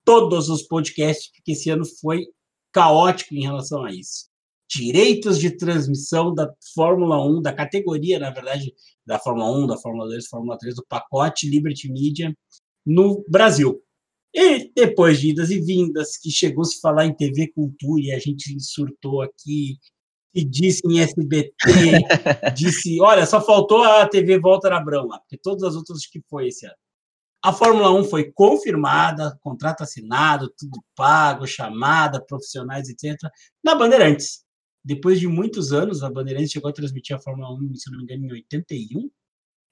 [0.05, 2.27] todos os podcasts, porque esse ano foi
[2.73, 4.29] caótico em relação a isso.
[4.69, 8.75] Direitos de transmissão da Fórmula 1, da categoria, na verdade,
[9.07, 12.37] da Fórmula 1, da Fórmula 2, da Fórmula 3, do pacote Liberty Media
[12.85, 13.83] no Brasil.
[14.35, 18.13] E depois de idas e vindas, que chegou -se a falar em TV Cultura e
[18.13, 19.79] a gente surtou aqui,
[20.35, 21.53] e disse em SBT,
[22.55, 26.49] disse, olha, só faltou a TV Volta na Brão porque todas as outras que foi
[26.49, 26.77] esse ano.
[27.43, 33.17] A Fórmula 1 foi confirmada, contrato assinado, tudo pago, chamada, profissionais, etc.,
[33.63, 34.45] na Bandeirantes.
[34.85, 38.05] Depois de muitos anos, a Bandeirantes chegou a transmitir a Fórmula 1, se não me
[38.05, 39.09] engano, em 81.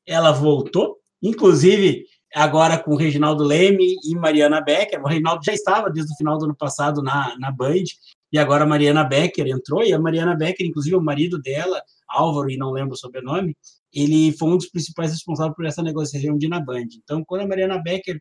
[0.06, 2.04] Ela voltou, inclusive
[2.34, 5.02] agora com Reginaldo Leme e Mariana Becker.
[5.02, 7.84] O Reginaldo já estava desde o final do ano passado na, na Band,
[8.32, 12.50] e agora a Mariana Becker entrou, e a Mariana Becker, inclusive o marido dela, Álvaro,
[12.50, 13.56] e não lembro o sobrenome,
[13.92, 16.86] ele foi um dos principais responsáveis por essa negociação de na Band.
[17.02, 18.20] Então, quando a Mariana Becker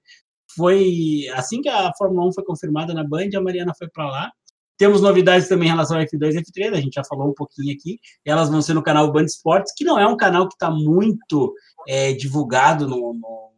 [0.56, 4.32] foi, assim que a Fórmula 1 foi confirmada na Band, a Mariana foi para lá.
[4.78, 7.74] Temos novidades também em relação ao F2 e F3, a gente já falou um pouquinho
[7.74, 7.98] aqui.
[8.26, 11.54] Elas vão ser no canal Band Esportes, que não é um canal que está muito
[11.88, 13.55] é, divulgado no, no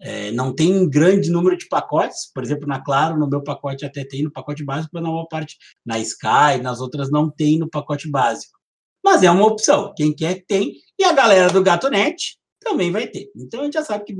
[0.00, 4.04] é, não tem grande número de pacotes, por exemplo, na Claro, no meu pacote até
[4.04, 7.68] tem no pacote básico, mas na maior parte, na Sky, nas outras não tem no
[7.68, 8.58] pacote básico.
[9.04, 13.30] Mas é uma opção, quem quer tem, e a galera do GatoNet também vai ter.
[13.36, 14.14] Então a gente já sabe que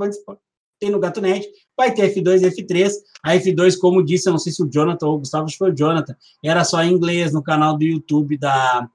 [0.79, 2.91] tem no GatoNet, vai ter F2 e F3.
[3.23, 5.59] A F2, como disse, eu não sei se o Jonathan ou o Gustavo, acho que
[5.59, 8.87] foi o Jonathan, era só em inglês no canal do YouTube da,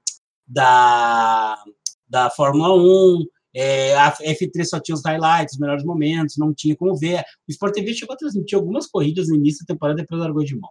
[0.47, 1.63] da,
[2.07, 3.25] da Fórmula 1,
[3.55, 7.21] é, a F3 só tinha os highlights, os melhores momentos, não tinha como ver.
[7.47, 10.55] O Sport TV chegou a transmitir algumas corridas no início da temporada, depois largou de
[10.55, 10.69] mão.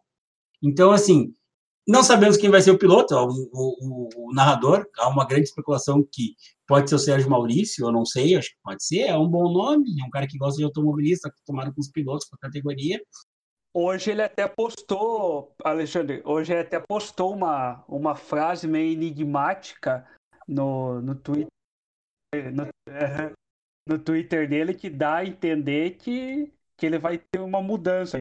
[0.62, 1.34] Então, assim,
[1.86, 4.86] não sabemos quem vai ser o piloto, o, o, o, narrador.
[4.98, 6.34] Há uma grande especulação que
[6.66, 9.02] pode ser o Sérgio Maurício, eu não sei, acho que pode ser.
[9.02, 12.26] É um bom nome, é um cara que gosta de automobilista, acostumado com os pilotos,
[12.28, 13.00] com a categoria.
[13.74, 20.06] Hoje ele até postou, Alexandre, hoje ele até postou uma, uma frase meio enigmática
[20.46, 21.48] no, no Twitter
[22.34, 22.66] no,
[23.86, 28.18] no Twitter dele que dá a entender que, que ele vai ter uma mudança.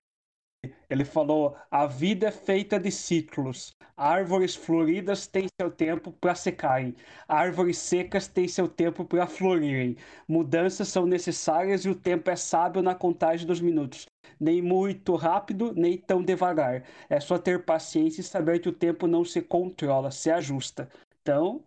[0.90, 3.76] Ele falou: a vida é feita de ciclos.
[3.96, 6.96] Árvores floridas têm seu tempo para secarem.
[7.28, 9.96] Árvores secas têm seu tempo para florirem.
[10.28, 14.06] Mudanças são necessárias e o tempo é sábio na contagem dos minutos.
[14.40, 16.84] Nem muito rápido, nem tão devagar.
[17.10, 20.90] É só ter paciência e saber que o tempo não se controla, se ajusta.
[21.22, 21.64] Então,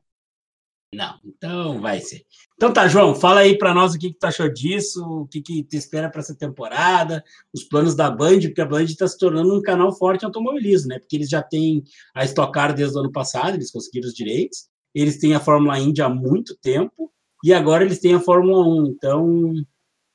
[0.95, 2.25] não, então vai ser.
[2.57, 5.43] Então tá, João, fala aí para nós o que, que tu achou disso, o que,
[5.43, 7.23] que te espera para essa temporada,
[7.53, 10.89] os planos da Band, porque a Band está se tornando um canal forte em automobilismo,
[10.89, 10.99] né?
[10.99, 11.83] Porque eles já têm
[12.15, 15.79] a Stock Car desde o ano passado, eles conseguiram os direitos, eles têm a Fórmula
[15.79, 17.13] Indy há muito tempo,
[17.45, 18.87] e agora eles têm a Fórmula 1.
[18.87, 19.53] Então,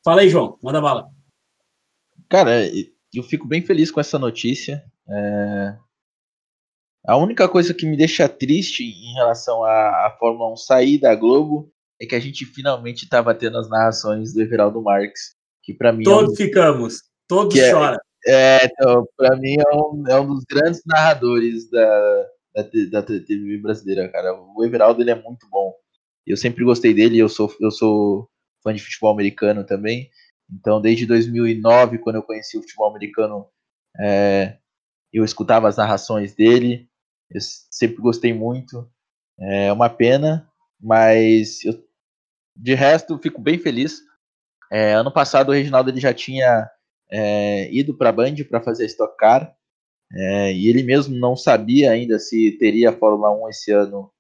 [0.03, 1.07] fala aí, João, manda bala.
[2.27, 2.67] Cara,
[3.13, 4.83] eu fico bem feliz com essa notícia.
[5.07, 5.77] É,
[7.05, 11.15] a única coisa que me deixa triste em relação à, à Fórmula 1 sair da
[11.15, 11.71] Globo
[12.01, 16.03] é que a gente finalmente estava tendo as narrações do Everaldo Marques, que para mim
[16.03, 16.35] todos é um...
[16.35, 17.97] ficamos, todos é, choram.
[18.25, 22.25] É, então, para mim é um, é um dos grandes narradores da,
[22.55, 24.33] da, da TV brasileira, cara.
[24.55, 25.73] O Everaldo ele é muito bom.
[26.25, 28.29] Eu sempre gostei dele, eu sou eu sou
[28.63, 30.09] fã de futebol americano também.
[30.51, 33.45] Então, desde 2009, quando eu conheci o futebol americano,
[33.99, 34.57] é,
[35.13, 36.88] eu escutava as narrações dele.
[37.31, 38.89] Eu sempre gostei muito.
[39.39, 40.49] É uma pena,
[40.79, 41.73] mas eu,
[42.55, 44.01] de resto fico bem feliz.
[44.71, 46.69] É, ano passado o Reginaldo ele já tinha
[47.11, 49.55] é, ido para a Band para fazer a Stock Car
[50.11, 54.11] é, e ele mesmo não sabia ainda se teria a Fórmula 1 esse ano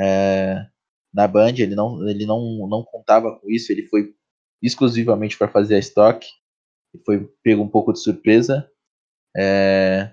[0.00, 0.66] é,
[1.12, 1.54] na Band.
[1.58, 3.72] Ele não ele não, não contava com isso.
[3.72, 4.14] Ele foi
[4.62, 6.26] exclusivamente para fazer a Stock
[7.04, 8.68] foi pego um pouco de surpresa.
[9.36, 10.12] É,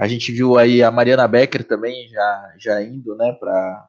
[0.00, 3.86] a gente viu aí a Mariana Becker também já, já indo né, para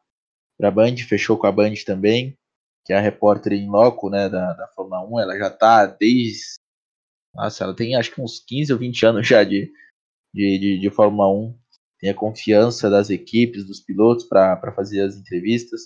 [0.61, 2.37] a Band, fechou com a Band também,
[2.85, 5.19] que é a repórter em loco né, da, da Fórmula 1.
[5.21, 6.59] Ela já está desde.
[7.33, 9.71] Nossa, ela tem acho que uns 15 ou 20 anos já de,
[10.33, 11.57] de, de, de Fórmula 1.
[12.01, 15.81] Tem a confiança das equipes, dos pilotos para fazer as entrevistas.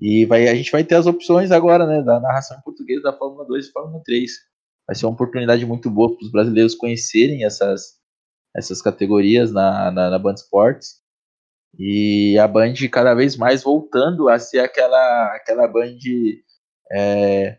[0.00, 3.16] E vai, a gente vai ter as opções agora né, da narração em português da
[3.16, 4.32] Fórmula 2 e Fórmula 3.
[4.84, 8.01] Vai ser uma oportunidade muito boa para os brasileiros conhecerem essas,
[8.56, 11.00] essas categorias na, na, na Band Sports.
[11.78, 15.96] E a Band cada vez mais voltando a ser aquela, aquela Band
[16.92, 17.58] é,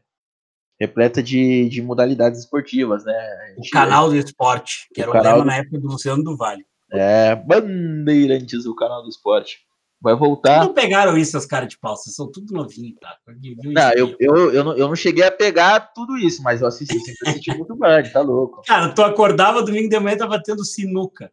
[0.80, 3.54] repleta de, de modalidades esportivas, né?
[3.56, 5.46] Gente, o canal do esporte, que era o, o lema do...
[5.46, 6.66] na época do Luciano do Vale.
[6.92, 9.60] É, Bandeirantes, o canal do esporte.
[10.04, 10.60] Vai voltar.
[10.60, 13.16] Não pegaram isso, as caras de pau, vocês são tudo novinho, tá?
[13.26, 17.00] Não, eu, eu, eu, não, eu não cheguei a pegar tudo isso, mas eu assisti,
[17.00, 18.62] sempre assisti muito Band, tá louco.
[18.68, 21.32] Cara, tu acordava domingo de manhã tava tendo sinuca.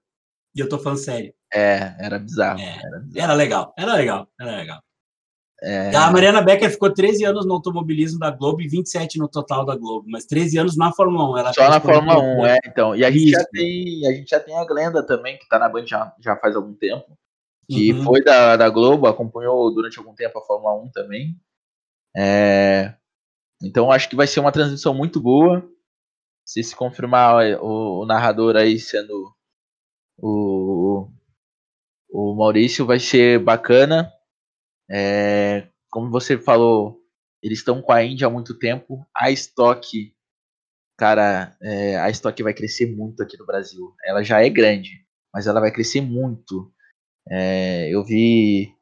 [0.54, 1.34] E eu tô falando sério.
[1.52, 2.60] É, era bizarro.
[2.60, 3.24] É, era, bizarro.
[3.24, 4.80] era, legal, era legal, era legal.
[5.62, 5.94] É...
[5.96, 9.74] A Mariana Becker ficou 13 anos no automobilismo da Globo e 27 no total da
[9.74, 11.38] Globo, mas 13 anos na Fórmula 1.
[11.38, 12.94] Ela Só na Fórmula 1, é, então.
[12.94, 15.68] E a gente, já tem, a gente já tem a Glenda também, que tá na
[15.68, 17.18] Band já, já faz algum tempo
[17.70, 18.02] que uhum.
[18.02, 21.40] foi da, da Globo, acompanhou durante algum tempo a Fórmula 1 também.
[22.16, 22.96] É,
[23.62, 25.64] então acho que vai ser uma transmissão muito boa.
[26.44, 29.32] Se se confirmar o, o narrador aí sendo
[30.18, 31.08] o,
[32.10, 34.12] o Maurício, vai ser bacana.
[34.90, 37.00] É, como você falou,
[37.40, 39.06] eles estão com a Índia há muito tempo.
[39.14, 40.12] A Stock,
[40.98, 43.94] cara, é, a Stock vai crescer muito aqui no Brasil.
[44.04, 46.72] Ela já é grande, mas ela vai crescer muito.
[47.28, 48.72] É, eu vi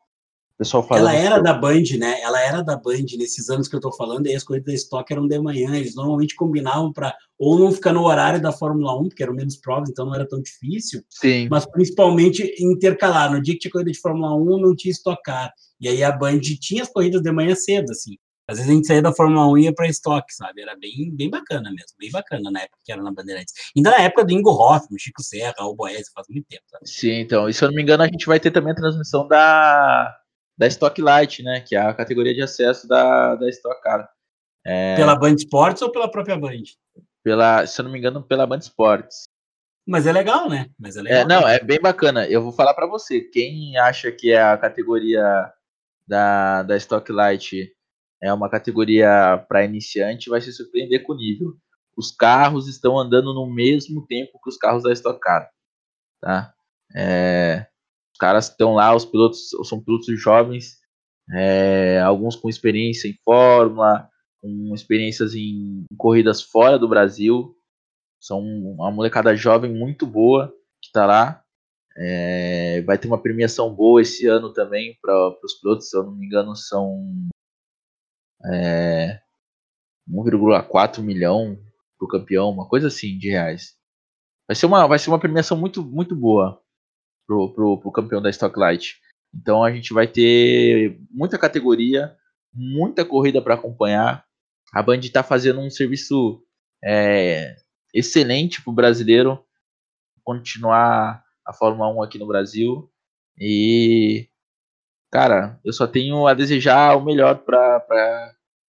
[0.54, 1.08] o pessoal falando.
[1.08, 2.20] Ela era da Band, né?
[2.20, 5.12] Ela era da Band nesses anos que eu tô falando, e as corridas da Stock
[5.12, 5.76] eram de manhã.
[5.76, 9.56] Eles normalmente combinavam para ou não ficar no horário da Fórmula 1, porque eram menos
[9.56, 11.02] provas, então não era tão difícil.
[11.08, 11.48] Sim.
[11.48, 13.32] Mas principalmente intercalar.
[13.32, 15.52] No dia que tinha corrida de Fórmula 1, não tinha Stock Car.
[15.80, 18.16] E aí a Band tinha as corridas de manhã cedo, assim.
[18.50, 20.62] Às vezes a gente saía da Fórmula 1 e ia para estoque, sabe?
[20.62, 23.52] Era bem, bem bacana mesmo, bem bacana na época que era na Bandeirantes.
[23.76, 26.62] Ainda na época do Ingo Hoffman, Chico Serra, o Boésio, faz muito tempo.
[26.66, 26.88] Sabe?
[26.88, 29.28] Sim, então, e se eu não me engano, a gente vai ter também a transmissão
[29.28, 30.18] da,
[30.56, 31.60] da Stock Light, né?
[31.60, 34.08] Que é a categoria de acesso da, da Stock Car.
[34.64, 34.96] É...
[34.96, 36.62] Pela Band Sports ou pela própria Band?
[37.22, 39.24] Pela, se eu não me engano, pela Band Sports.
[39.86, 40.70] Mas é legal, né?
[40.78, 41.20] Mas é legal.
[41.20, 42.26] É, não, é bem bacana.
[42.26, 43.20] Eu vou falar para você.
[43.20, 45.52] Quem acha que é a categoria
[46.06, 47.70] da, da Stock Light
[48.22, 51.56] é uma categoria para iniciante, vai se surpreender com o nível.
[51.96, 55.48] Os carros estão andando no mesmo tempo que os carros da Stock Car,
[56.20, 56.52] tá?
[56.94, 57.66] É,
[58.12, 60.78] os caras estão lá, os pilotos são pilotos jovens,
[61.32, 64.08] é, alguns com experiência em Fórmula,
[64.40, 67.54] com experiências em, corridas fora do Brasil.
[68.20, 70.48] São uma molecada jovem muito boa
[70.80, 71.42] que está lá.
[71.96, 76.14] É, vai ter uma premiação boa esse ano também para os pilotos, se eu não
[76.14, 77.28] me engano, são
[78.46, 79.20] é,
[80.08, 81.58] 1,4 milhão
[81.98, 83.76] para o campeão, uma coisa assim de reais.
[84.46, 86.60] Vai ser uma, vai ser uma premiação muito, muito boa
[87.26, 88.98] pro, pro, pro campeão da Stock Light.
[89.34, 92.16] Então a gente vai ter muita categoria,
[92.52, 94.24] muita corrida para acompanhar.
[94.72, 96.42] A Band está fazendo um serviço
[96.82, 97.56] é,
[97.92, 99.44] excelente para o brasileiro
[100.24, 102.90] continuar a Fórmula 1 aqui no Brasil.
[103.38, 104.28] E
[105.10, 107.80] cara, eu só tenho a desejar o melhor para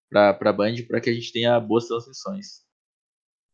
[0.10, 2.66] para a Band para que a gente tenha boas transmissões.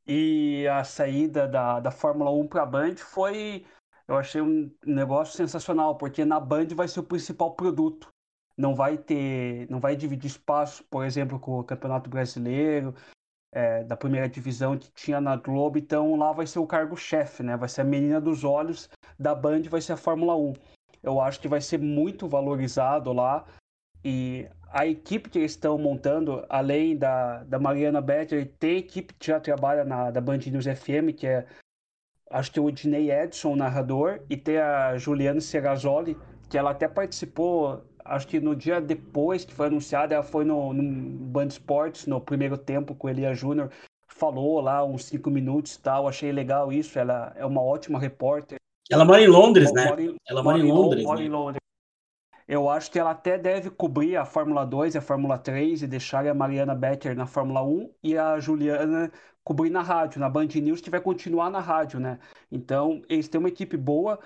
[0.08, 3.66] E a saída da, da Fórmula 1 para a Band foi,
[4.08, 8.08] eu achei um negócio sensacional, porque na Band vai ser o principal produto.
[8.58, 12.96] Não vai ter, não vai dividir espaço, por exemplo, com o Campeonato Brasileiro,
[13.52, 17.58] é, da primeira divisão que tinha na Globo, então lá vai ser o cargo-chefe, né?
[17.58, 20.54] Vai ser a menina dos olhos da Band, vai ser a Fórmula 1
[21.06, 23.45] eu acho que vai ser muito valorizado lá.
[24.03, 29.28] E a equipe que eles estão montando, além da, da Mariana Better, tem equipe que
[29.28, 31.45] já trabalha na da Band News FM, que é
[32.30, 36.18] acho que o Dinei Edson, narrador, e tem a Juliana Serrazoli,
[36.49, 40.74] que ela até participou, acho que no dia depois que foi anunciada, ela foi no,
[40.74, 40.84] no
[41.28, 43.72] Band Esportes, no primeiro tempo com Elia Júnior,
[44.08, 48.58] falou lá uns cinco minutos e tal, achei legal isso, ela é uma ótima repórter.
[48.90, 49.86] Ela mora em Londres, né?
[50.28, 51.04] Ela mora, em Londres.
[51.04, 51.26] Mora né?
[51.26, 51.60] em Londres.
[52.48, 55.88] Eu acho que ela até deve cobrir a Fórmula 2 e a Fórmula 3 e
[55.88, 59.12] deixar a Mariana Becker na Fórmula 1 e a Juliana
[59.44, 62.20] cobrir na rádio, na Band News, que vai continuar na rádio, né?
[62.52, 64.20] Então, eles têm uma equipe boa.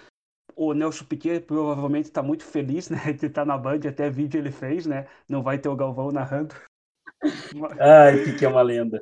[0.54, 2.98] O Nelson Piquet provavelmente está muito feliz, né?
[3.14, 5.08] De estar tá na Band, até vídeo ele fez, né?
[5.28, 6.54] Não vai ter o Galvão narrando.
[7.80, 9.02] Ai, Piquet é uma lenda.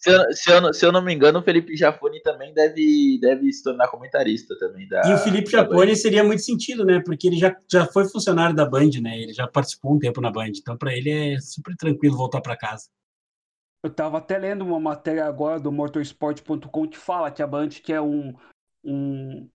[0.00, 3.52] Se eu, se, eu, se eu, não me engano, o Felipe Jafone também deve, deve
[3.52, 4.88] se tornar comentarista também.
[4.88, 7.02] Da, e o Felipe Jafone seria muito sentido, né?
[7.04, 9.20] Porque ele já, já foi funcionário da Band, né?
[9.20, 10.52] Ele já participou um tempo na Band.
[10.56, 12.88] Então, para ele é super tranquilo voltar para casa.
[13.82, 18.00] Eu estava até lendo uma matéria agora do motorsport.com que fala que a Band quer
[18.00, 18.34] um,
[18.82, 19.46] um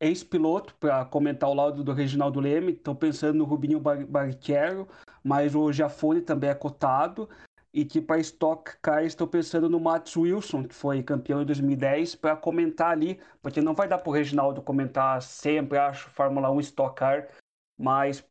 [0.00, 2.72] ex-piloto para comentar o lado do Reginaldo Leme.
[2.72, 4.88] Estão pensando no Rubinho Barrichello,
[5.22, 7.28] mas o Jafone também é cotado
[7.74, 12.14] e que para Stock Car estou pensando no Matt Wilson, que foi campeão em 2010,
[12.14, 16.60] para comentar ali, porque não vai dar para o Reginaldo comentar sempre, acho, Fórmula 1
[16.60, 17.28] Stock Car,
[17.76, 18.24] mas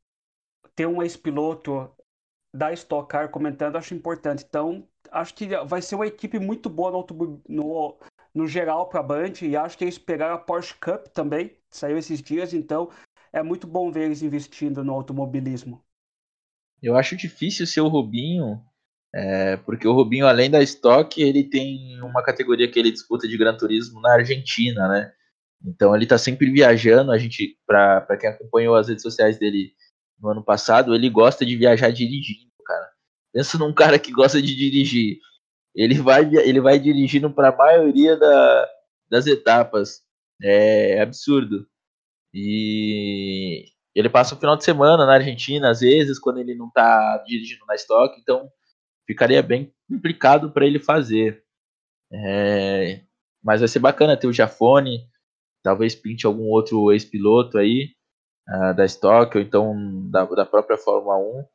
[0.74, 1.94] ter um ex-piloto
[2.56, 4.46] da Stock Car comentando acho importante.
[4.48, 8.00] Então, acho que vai ser uma equipe muito boa no, no,
[8.34, 11.98] no geral para a Band, e acho que eles pegaram a Porsche Cup também, saiu
[11.98, 12.90] esses dias, então
[13.34, 15.84] é muito bom ver eles investindo no automobilismo.
[16.82, 18.64] Eu acho difícil ser o Rubinho
[19.16, 23.38] é, porque o Rubinho, além da Stock, ele tem uma categoria que ele disputa de
[23.38, 25.14] Gran Turismo na Argentina, né?
[25.64, 27.12] Então ele tá sempre viajando.
[27.12, 29.72] A gente, para quem acompanhou as redes sociais dele
[30.20, 32.90] no ano passado, ele gosta de viajar dirigindo, cara.
[33.32, 35.20] Pensa num cara que gosta de dirigir.
[35.76, 38.70] Ele vai, ele vai dirigindo para a maioria da,
[39.10, 40.02] das etapas.
[40.42, 41.68] É absurdo.
[42.34, 47.24] E ele passa o final de semana na Argentina, às vezes, quando ele não tá
[47.28, 48.20] dirigindo na Stock.
[48.20, 48.50] Então
[49.06, 51.44] ficaria bem complicado para ele fazer.
[52.12, 53.02] É,
[53.44, 55.10] mas vai ser bacana ter o Jafone,
[55.64, 57.96] talvez pinte algum outro ex-piloto aí
[58.48, 61.46] uh, da Stock ou então da, da própria Fórmula 1.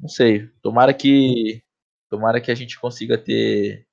[0.00, 0.48] Não sei.
[0.62, 1.62] Tomara que
[2.08, 3.86] tomara que a gente consiga ter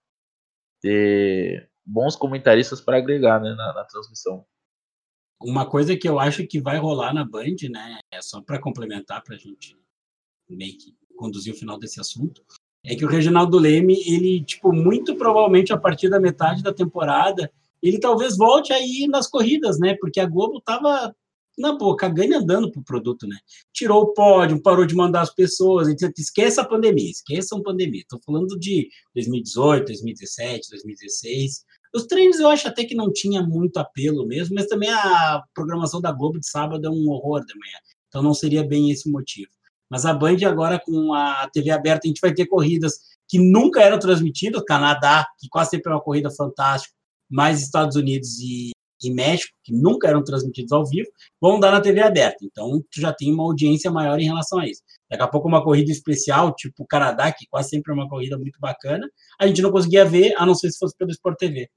[0.81, 4.45] ter bons comentaristas para agregar né, na, na, transmissão.
[5.41, 9.23] Uma coisa que eu acho que vai rolar na Band, né, é só para complementar
[9.23, 9.77] para a gente
[10.49, 12.43] meio que conduzir o final desse assunto,
[12.85, 17.51] é que o Reginaldo Leme, ele, tipo, muito provavelmente a partir da metade da temporada,
[17.81, 19.95] ele talvez volte aí nas corridas, né?
[19.99, 21.13] Porque a Globo tava
[21.57, 23.37] na boca, ganha andando pro produto, né?
[23.73, 26.11] Tirou o pódio, parou de mandar as pessoas, etc.
[26.17, 28.03] Esqueça a pandemia, esqueçam a pandemia.
[28.09, 31.63] Tô falando de 2018, 2017, 2016.
[31.95, 36.01] Os treinos eu acho até que não tinha muito apelo mesmo, mas também a programação
[36.01, 37.77] da Globo de sábado é um horror da manhã.
[38.09, 39.54] Então não seria bem esse motivo.
[39.89, 42.93] Mas a Band agora com a TV aberta, a gente vai ter corridas
[43.27, 46.93] que nunca eram transmitidas, Canadá, que quase sempre é uma corrida fantástica,
[47.29, 48.71] mais Estados Unidos e,
[49.03, 51.09] e México, que nunca eram transmitidos ao vivo,
[51.41, 52.37] vão dar na TV aberta.
[52.43, 54.81] Então, tu já tem uma audiência maior em relação a isso.
[55.09, 58.59] Daqui a pouco uma corrida especial, tipo Canadá, que quase sempre é uma corrida muito
[58.59, 59.07] bacana,
[59.39, 61.69] a gente não conseguia ver, a não ser se fosse pelo Sport TV.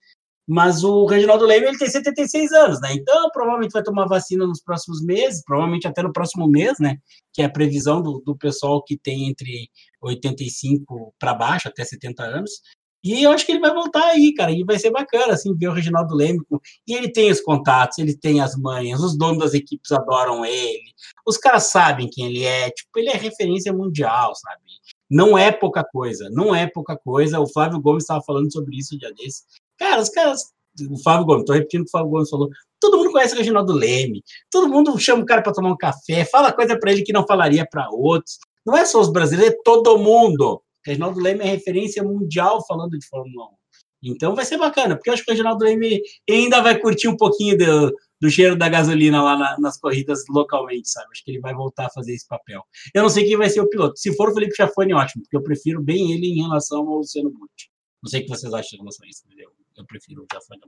[0.48, 2.94] Mas o Reginaldo Leme ele tem 76 anos, né?
[2.94, 6.96] Então provavelmente vai tomar vacina nos próximos meses, provavelmente até no próximo mês, né?
[7.34, 9.68] Que é a previsão do, do pessoal que tem entre
[10.00, 12.62] 85 para baixo, até 70 anos.
[13.04, 15.68] E eu acho que ele vai voltar aí, cara, e vai ser bacana, assim, ver
[15.68, 16.40] o Reginaldo Leme.
[16.86, 20.92] E ele tem os contatos, ele tem as manhas, os donos das equipes adoram ele,
[21.26, 24.62] os caras sabem quem ele é, tipo, ele é referência mundial, sabe?
[25.10, 27.38] Não é pouca coisa, não é pouca coisa.
[27.40, 29.42] O Flávio Gomes estava falando sobre isso um dia desse.
[29.78, 30.52] Cara, os caras.
[30.90, 32.48] O Fábio Gomes, tô repetindo o que o Fábio Gomes falou.
[32.80, 34.22] Todo mundo conhece o Reginaldo Leme.
[34.50, 37.26] Todo mundo chama o cara para tomar um café, fala coisa para ele que não
[37.26, 38.38] falaria para outros.
[38.64, 40.62] Não é só os brasileiros, é todo mundo.
[40.84, 43.58] Reginaldo Leme é referência mundial falando de Fórmula 1.
[44.04, 46.00] Então vai ser bacana, porque eu acho que o Reginaldo Leme
[46.30, 50.88] ainda vai curtir um pouquinho do, do cheiro da gasolina lá na, nas corridas localmente,
[50.88, 51.08] sabe?
[51.10, 52.62] Acho que ele vai voltar a fazer esse papel.
[52.94, 53.98] Eu não sei quem vai ser o piloto.
[53.98, 57.30] Se for o Felipe Chafone, ótimo, porque eu prefiro bem ele em relação ao Luciano
[57.30, 57.70] Butti.
[58.02, 59.50] Não sei o que vocês acham em relação a isso, entendeu?
[59.78, 60.58] Eu prefiro o Jafar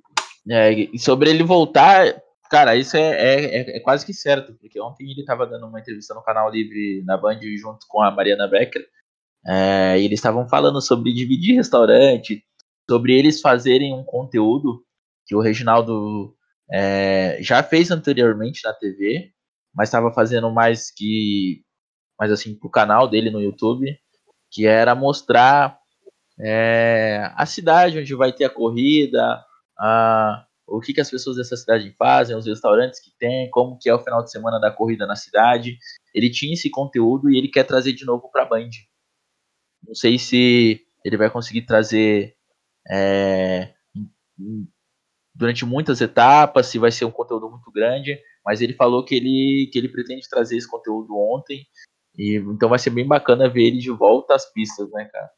[0.49, 5.11] É, e sobre ele voltar, cara, isso é, é, é, quase que certo, porque ontem
[5.11, 8.87] ele estava dando uma entrevista no canal Livre na Band junto com a Mariana Becker.
[9.47, 12.45] É, e eles estavam falando sobre dividir restaurante,
[12.89, 14.85] sobre eles fazerem um conteúdo
[15.27, 16.37] que o Reginaldo
[16.71, 19.33] é, já fez anteriormente na TV,
[19.75, 21.65] mas estava fazendo mais que
[22.21, 23.99] mas assim, pro canal dele no YouTube,
[24.51, 25.80] que era mostrar
[26.43, 29.45] é, a cidade onde vai ter a corrida,
[29.79, 33.89] a, o que, que as pessoas dessa cidade fazem, os restaurantes que tem, como que
[33.89, 35.79] é o final de semana da corrida na cidade.
[36.15, 38.71] Ele tinha esse conteúdo e ele quer trazer de novo para a Band.
[39.87, 42.37] Não sei se ele vai conseguir trazer
[42.89, 43.73] é,
[45.35, 49.69] durante muitas etapas, se vai ser um conteúdo muito grande, mas ele falou que ele,
[49.73, 51.67] que ele pretende trazer esse conteúdo ontem,
[52.17, 55.31] e então vai ser bem bacana ver ele de volta às pistas, né, cara?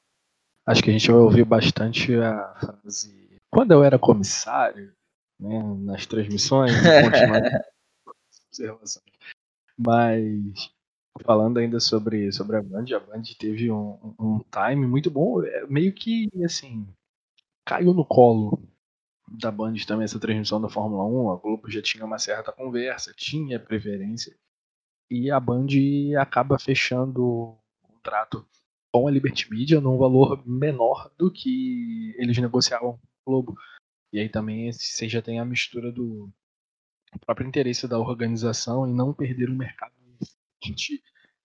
[0.67, 3.41] Acho que a gente vai ouvir bastante a frase.
[3.51, 4.93] Quando eu era comissário,
[5.39, 6.73] né, nas transmissões,
[8.49, 9.05] observações.
[9.77, 10.73] Mas
[11.25, 15.67] falando ainda sobre, sobre a Band, a Band teve um, um time muito bom, é,
[15.67, 16.87] meio que assim,
[17.67, 18.63] caiu no colo
[19.29, 23.13] da Band também essa transmissão da Fórmula 1, a Globo já tinha uma certa conversa,
[23.17, 24.37] tinha preferência,
[25.11, 25.67] e a Band
[26.19, 28.47] acaba fechando o contrato
[28.93, 33.57] com a Liberty Media num valor menor do que eles negociavam com a Globo.
[34.13, 36.31] E aí também você já tem a mistura do
[37.25, 39.93] próprio interesse da organização em não perder o mercado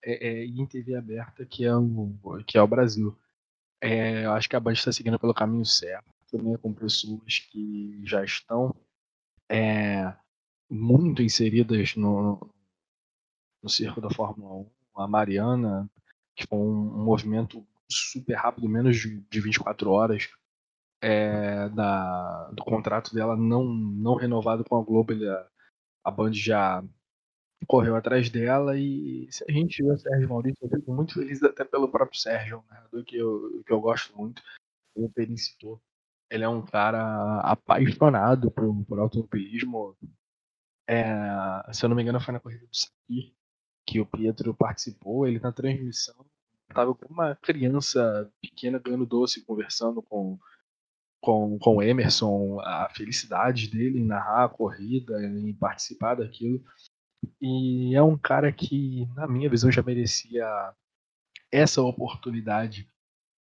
[0.04, 2.12] é, é, em TV aberta que é o,
[2.46, 3.18] que é o Brasil.
[3.80, 8.00] É, eu acho que a Band está seguindo pelo caminho certo, né, com pessoas que
[8.04, 8.74] já estão
[9.48, 10.14] é,
[10.68, 12.38] muito inseridas no,
[13.62, 15.02] no circo da Fórmula 1.
[15.02, 15.88] A Mariana,
[16.38, 20.30] que foi um, movimento super rápido, menos de, de 24 horas,
[21.02, 25.48] é, da, do contrato dela não, não renovado com a Globo, ele, a,
[26.04, 26.82] a Band já
[27.66, 31.42] correu atrás dela e se a gente viu o Sérgio Maurício, eu fico muito feliz
[31.42, 34.40] até pelo próprio Sérgio, um narrador que eu, que eu gosto muito,
[34.94, 35.82] o Perin citou.
[36.30, 39.96] Ele é um cara apaixonado por, por automobilismo.
[40.88, 41.04] É,
[41.72, 43.37] se eu não me engano, foi na corrida do Sakir
[43.88, 45.26] que o Pietro participou.
[45.26, 46.14] Ele na transmissão
[46.68, 50.38] estava com uma criança pequena ganhando doce, conversando com
[51.20, 56.62] com, com o Emerson, a felicidade dele em narrar a corrida, em participar daquilo.
[57.40, 60.46] E é um cara que, na minha visão, já merecia
[61.50, 62.88] essa oportunidade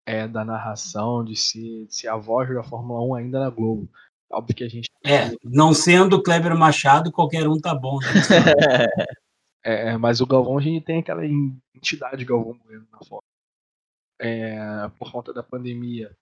[0.06, 3.90] é, da narração, de ser, de ser a voz da Fórmula 1 ainda na Globo.
[4.32, 4.88] Óbvio que a gente.
[5.04, 7.98] É, não sendo Kleber Machado, qualquer um tá bom.
[7.98, 8.06] Né?
[9.66, 11.26] é, mas o Galvão, a gente tem aquela
[11.74, 13.22] entidade Galvão Bueno na Fórmula.
[14.18, 16.16] É, por conta da pandemia,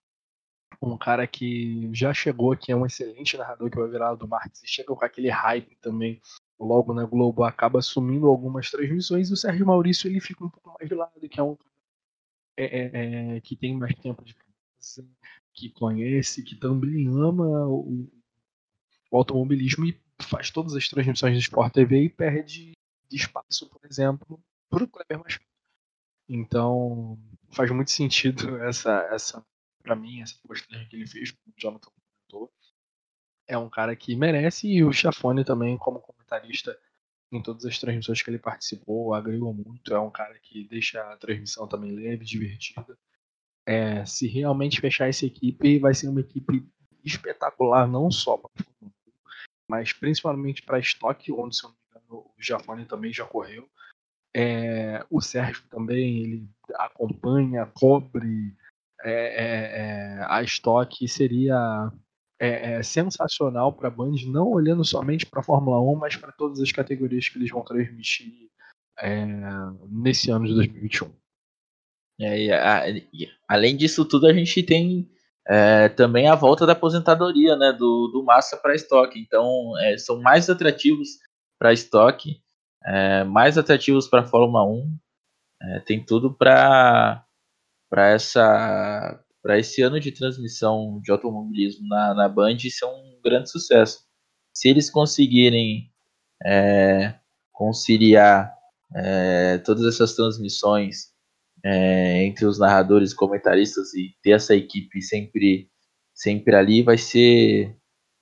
[0.81, 4.63] um cara que já chegou, que é um excelente narrador, que vai virar do Marques,
[4.63, 6.21] e chega com aquele hype também,
[6.59, 10.75] logo na Globo, acaba assumindo algumas transmissões, e o Sérgio Maurício ele fica um pouco
[10.79, 11.57] mais de lado, que é um
[12.57, 15.07] é, é, é, que tem mais tempo de casa,
[15.53, 18.09] que conhece, que também ama o,
[19.11, 22.73] o automobilismo e faz todas as transmissões do Sport TV e perde
[23.11, 25.45] espaço, por exemplo, para o Kleber Machado.
[26.29, 27.19] Então
[27.51, 29.45] faz muito sentido essa, essa
[29.83, 32.53] para mim, essa postagem que ele fez, como o Jonathan comentou,
[33.47, 36.79] é um cara que merece e o Chafone também, como comentarista
[37.31, 39.93] em todas as transmissões que ele participou, agregou muito.
[39.93, 42.97] É um cara que deixa a transmissão também leve, divertida.
[43.67, 46.67] É, se realmente fechar essa equipe, vai ser uma equipe
[47.05, 48.51] espetacular, não só para
[49.69, 51.84] mas principalmente para estoque, onde, se eu não me
[52.19, 53.69] o Jafone também já correu.
[54.37, 58.55] É, o Sérgio também, ele acompanha, cobre
[59.05, 61.93] é, é, é, a estoque seria
[62.41, 66.33] é, é, sensacional para a Band, não olhando somente para a Fórmula 1, mas para
[66.33, 68.33] todas as categorias que eles vão transmitir
[69.91, 71.13] nesse ano de 2021.
[72.19, 75.11] E, a, e, além disso tudo, a gente tem
[75.97, 79.19] também a volta da aposentadoria né, do, do Massa para estoque.
[79.19, 81.19] Então, são mais atrativos
[81.59, 82.43] para estoque,
[83.29, 84.99] mais atrativos para Fórmula 1.
[85.87, 87.27] tem tudo para
[87.91, 93.51] essa para esse ano de transmissão de automobilismo na, na Band isso é um grande
[93.51, 94.01] sucesso.
[94.55, 95.91] Se eles conseguirem
[96.43, 97.15] é,
[97.53, 98.55] conciliar
[98.95, 101.13] é, todas essas transmissões
[101.63, 105.69] é, entre os narradores comentaristas e ter essa equipe sempre
[106.15, 107.77] sempre ali vai ser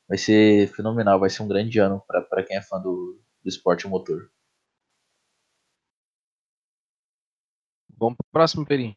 [0.09, 3.87] vai ser fenomenal, vai ser um grande ano para quem é fã do, do esporte
[3.87, 4.31] motor.
[7.97, 8.97] Vamos para o próximo, Perim.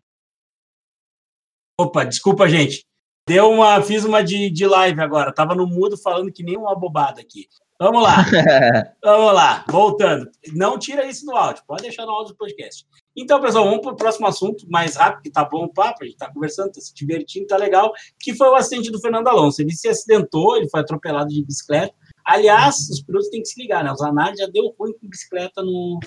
[1.80, 2.86] Opa, desculpa, gente.
[3.28, 5.34] Deu uma, fiz uma de, de live agora.
[5.34, 7.48] Tava no mudo falando que nem uma bobada aqui.
[7.78, 8.18] Vamos lá.
[9.04, 9.66] vamos lá.
[9.68, 10.30] Voltando.
[10.54, 11.64] Não tira isso no áudio.
[11.68, 12.86] Pode deixar no áudio do podcast.
[13.16, 16.06] Então, pessoal, vamos para o próximo assunto, mais rápido, que tá bom o papo, a
[16.06, 19.62] gente tá conversando, tá se divertindo, tá legal, que foi o acidente do Fernando Alonso.
[19.62, 21.94] Ele se acidentou, ele foi atropelado de bicicleta.
[22.26, 23.92] Aliás, os pilotos têm que se ligar, né?
[23.92, 26.00] O Zanardi já deu ruim com bicicleta no,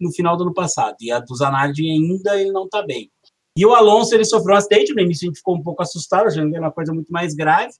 [0.00, 0.96] no final do ano passado.
[1.00, 3.10] E a do Zanardi ainda ele não está bem.
[3.56, 6.26] E o Alonso, ele sofreu um acidente, no início a gente ficou um pouco assustado,
[6.26, 7.72] achando que era uma coisa muito mais grave,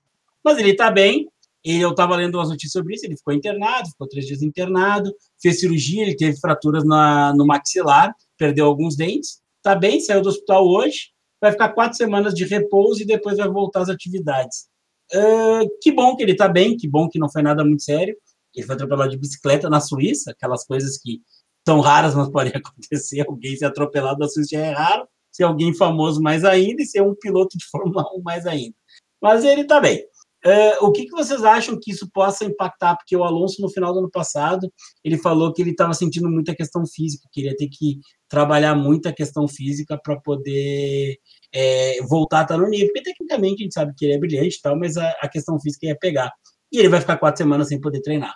[0.43, 1.29] mas ele está bem.
[1.63, 5.13] E eu estava lendo umas notícias sobre isso, ele ficou internado, ficou três dias internado,
[5.43, 10.29] fez cirurgia, ele teve fraturas na, no maxilar, perdeu alguns dentes, está bem, saiu do
[10.29, 14.69] hospital hoje, vai ficar quatro semanas de repouso e depois vai voltar às atividades.
[15.15, 18.17] Uh, que bom que ele está bem, que bom que não foi nada muito sério.
[18.55, 21.21] Ele foi atropelado de bicicleta na Suíça, aquelas coisas que
[21.67, 23.25] são raras, mas podem acontecer.
[23.27, 27.15] Alguém ser atropelado na Suíça é raro, ser alguém famoso mais ainda e ser um
[27.15, 28.75] piloto de Fórmula 1 mais ainda.
[29.21, 30.05] Mas ele está bem.
[30.45, 32.95] Uh, o que, que vocês acham que isso possa impactar?
[32.95, 36.55] Porque o Alonso, no final do ano passado, ele falou que ele estava sentindo muita
[36.55, 37.99] questão física, que ele ia ter que
[38.29, 41.17] trabalhar muita questão física para poder
[41.57, 42.89] é, voltar a estar no nível.
[42.89, 45.59] Porque tecnicamente a gente sabe que ele é brilhante e tal, mas a, a, questão
[45.61, 46.31] física ia pegar.
[46.73, 48.35] E ele vai ficar quatro semanas sem poder treinar.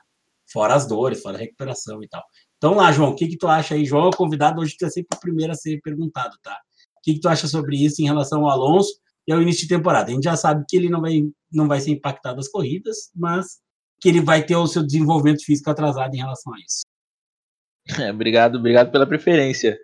[0.53, 2.23] Fora as dores, fora a recuperação e tal.
[2.57, 3.85] Então lá, João, o que, que tu acha aí?
[3.85, 6.57] João é convidado hoje, tu é sempre o primeiro a ser perguntado, tá?
[6.99, 8.93] O que, que tu acha sobre isso em relação ao Alonso?
[9.27, 10.11] e ao início de temporada.
[10.11, 13.61] A gente já sabe que ele não vai, não vai ser impactado das corridas, mas
[14.01, 16.83] que ele vai ter o seu desenvolvimento físico atrasado em relação a isso.
[18.03, 19.79] É, obrigado, obrigado pela preferência.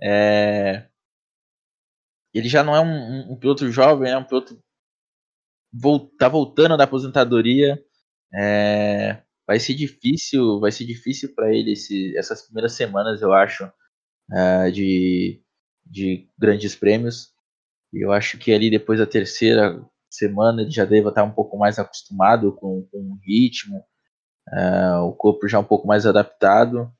[0.00, 0.86] É...
[2.34, 4.58] Ele já não é um, um, piloto jovem, é um piloto
[6.18, 7.82] tá voltando da aposentadoria.
[8.34, 9.22] É...
[9.46, 13.70] Vai ser difícil, vai ser difícil para ele esse, essas primeiras semanas, eu acho,
[14.32, 15.42] é, de,
[15.84, 17.32] de grandes prêmios.
[17.92, 21.78] Eu acho que ali depois da terceira semana ele já deve estar um pouco mais
[21.78, 23.84] acostumado com, com o ritmo,
[24.52, 26.90] é, o corpo já um pouco mais adaptado.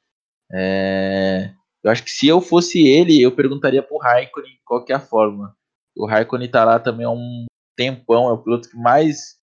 [0.52, 4.92] É, eu acho que se eu fosse ele, eu perguntaria para o Raikkonen qual que
[4.92, 5.56] é a forma.
[5.96, 9.36] O Raikkonen está lá também há um tempão, é o piloto que mais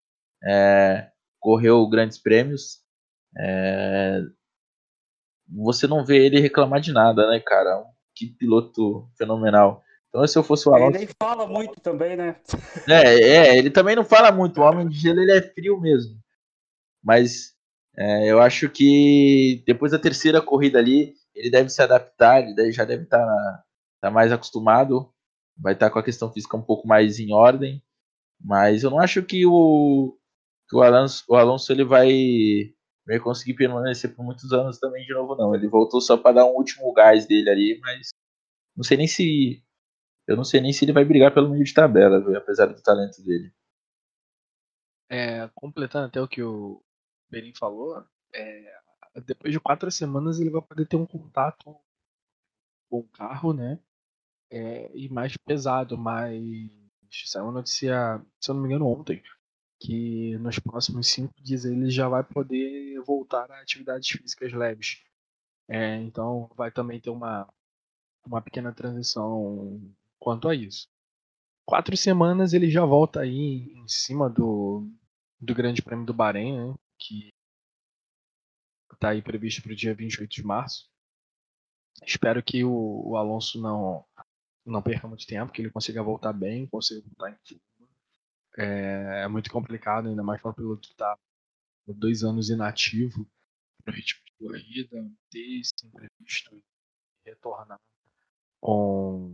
[0.44, 1.10] é,
[1.40, 2.80] correu grandes prêmios.
[3.38, 4.22] É,
[5.48, 7.84] você não vê ele reclamar de nada, né, cara?
[8.16, 9.84] Que piloto fenomenal.
[10.10, 10.98] Então, se eu fosse o Alonso.
[10.98, 12.36] Ele nem fala muito também, né?
[12.88, 14.60] É, é, ele também não fala muito.
[14.60, 16.18] O homem de gelo ele é frio mesmo.
[17.04, 17.54] Mas
[17.96, 22.84] é, eu acho que depois da terceira corrida ali, ele deve se adaptar, ele já
[22.84, 23.64] deve estar tá,
[24.02, 25.12] tá mais acostumado,
[25.58, 27.82] vai estar tá com a questão física um pouco mais em ordem.
[28.42, 30.18] Mas eu não acho que o,
[30.70, 32.74] que o, Alonso, o Alonso ele vai,
[33.06, 35.56] vai conseguir permanecer por muitos anos também de novo, não.
[35.56, 38.10] Ele voltou só para dar um último gás dele ali, mas
[38.76, 39.64] não sei nem se
[40.28, 42.82] eu não sei nem se ele vai brigar pelo meio de tabela, viu, apesar do
[42.84, 43.52] talento dele.
[45.10, 46.84] É, completando até o que o
[47.32, 48.79] Berim falou, é,
[49.26, 51.76] depois de quatro semanas ele vai poder ter um contato
[52.90, 53.80] com o carro, né?
[54.52, 56.72] É, e mais pesado, mas
[57.26, 59.22] saiu uma notícia, se eu não me engano, ontem,
[59.80, 65.02] que nos próximos cinco dias ele já vai poder voltar a atividades físicas leves.
[65.68, 67.48] É, então vai também ter uma,
[68.26, 69.82] uma pequena transição
[70.20, 70.88] quanto a isso.
[71.66, 74.90] Quatro semanas ele já volta aí em cima do,
[75.40, 77.30] do Grande Prêmio do Bahrein, né, que
[79.00, 80.90] está aí previsto para o dia 28 de março.
[82.06, 84.06] Espero que o, o, Alonso não,
[84.66, 87.64] não perca muito tempo, que ele consiga voltar bem, consiga voltar em forma.
[88.58, 91.18] É, é muito complicado, ainda mais para o piloto que está
[91.88, 93.26] dois anos inativo
[93.86, 96.64] no ritmo de corrida, ter esse imprevisto e
[97.30, 97.80] retornar
[98.62, 99.34] com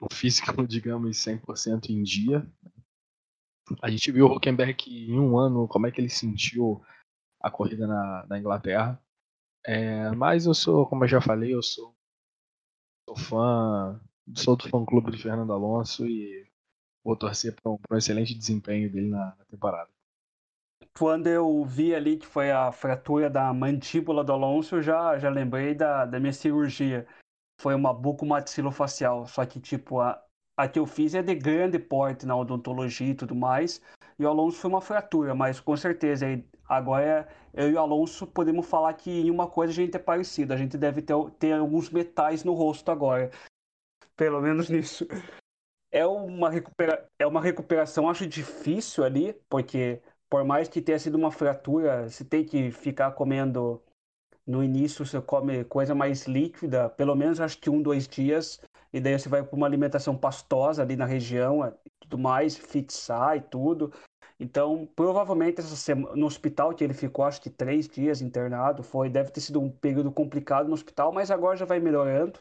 [0.00, 2.46] o físico, digamos, 100% em dia.
[3.82, 6.84] A gente viu o Huckenberg em um ano, como é que ele sentiu
[7.40, 9.00] a corrida na, na Inglaterra.
[9.64, 11.94] É, mas eu sou, como eu já falei, eu sou,
[13.08, 14.00] sou fã,
[14.34, 16.48] sou do fã clube de Fernando Alonso e
[17.04, 19.90] vou torcer para um, um, excelente desempenho dele na, na temporada.
[20.96, 25.28] Quando eu vi ali que foi a fratura da mandíbula do Alonso, eu já, já
[25.28, 27.06] lembrei da, da minha cirurgia
[27.60, 30.22] foi uma bucomaxilofacial, só que tipo a,
[30.56, 33.80] a que eu fiz é de grande porte na odontologia e tudo mais,
[34.18, 36.26] e o Alonso foi uma fratura, mas com certeza
[36.68, 40.52] agora eu e o Alonso podemos falar que em uma coisa a gente é parecido,
[40.52, 43.30] a gente deve ter, ter alguns metais no rosto agora,
[44.16, 45.06] pelo menos nisso.
[45.90, 51.14] É uma, recupera, é uma recuperação, acho difícil ali, porque por mais que tenha sido
[51.14, 53.82] uma fratura, você tem que ficar comendo
[54.46, 58.60] no início você come coisa mais líquida, pelo menos acho que um, dois dias,
[58.92, 63.36] e daí você vai para uma alimentação pastosa ali na região, e tudo mais, fixar
[63.36, 63.92] e tudo.
[64.38, 69.08] Então, provavelmente essa semana, no hospital que ele ficou, acho que três dias internado, foi,
[69.08, 72.38] deve ter sido um período complicado no hospital, mas agora já vai melhorando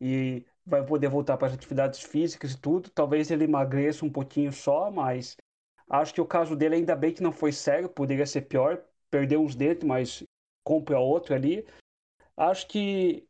[0.00, 2.90] e vai poder voltar para as atividades físicas e tudo.
[2.90, 5.36] Talvez ele emagreça um pouquinho só, mas
[5.88, 9.40] acho que o caso dele ainda bem que não foi sério, poderia ser pior, perdeu
[9.42, 10.24] uns dentes, mas
[10.64, 11.66] compra outro ali.
[12.36, 13.26] Acho que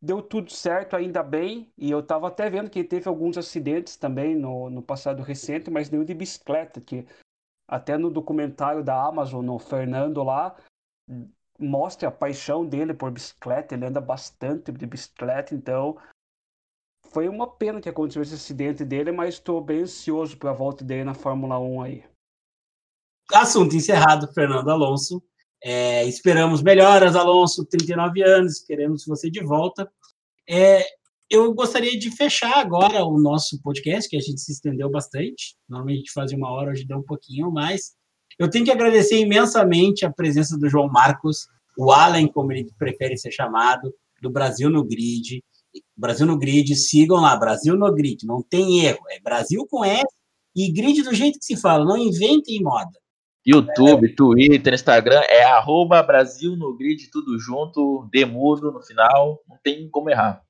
[0.00, 1.72] deu tudo certo, ainda bem.
[1.76, 5.90] E eu estava até vendo que teve alguns acidentes também no, no passado recente, mas
[5.90, 7.06] nenhum de bicicleta, que
[7.68, 10.56] até no documentário da Amazon, no Fernando lá,
[11.58, 15.96] mostra a paixão dele por bicicleta, ele anda bastante de bicicleta, então
[17.10, 20.84] foi uma pena que aconteceu esse acidente dele, mas estou bem ansioso para a volta
[20.84, 22.04] dele na Fórmula 1 aí.
[23.32, 25.22] Assunto encerrado, Fernando Alonso.
[25.62, 29.90] É, esperamos melhoras, Alonso, 39 anos, queremos você de volta.
[30.48, 30.84] É,
[31.28, 35.56] eu gostaria de fechar agora o nosso podcast, que a gente se estendeu bastante.
[35.68, 37.94] Normalmente a gente faz uma hora, hoje deu um pouquinho mais.
[38.38, 43.16] Eu tenho que agradecer imensamente a presença do João Marcos, o Allen, como ele prefere
[43.16, 45.42] ser chamado, do Brasil no Grid.
[45.96, 50.06] Brasil no Grid, sigam lá, Brasil no Grid, não tem erro, é Brasil com S
[50.54, 52.98] e grid do jeito que se fala, não inventem moda.
[53.46, 54.14] YouTube.
[54.14, 60.10] Twitter, Instagram, é arroba Brasil no Grid, tudo junto, demudo no final, não tem como
[60.10, 60.42] errar.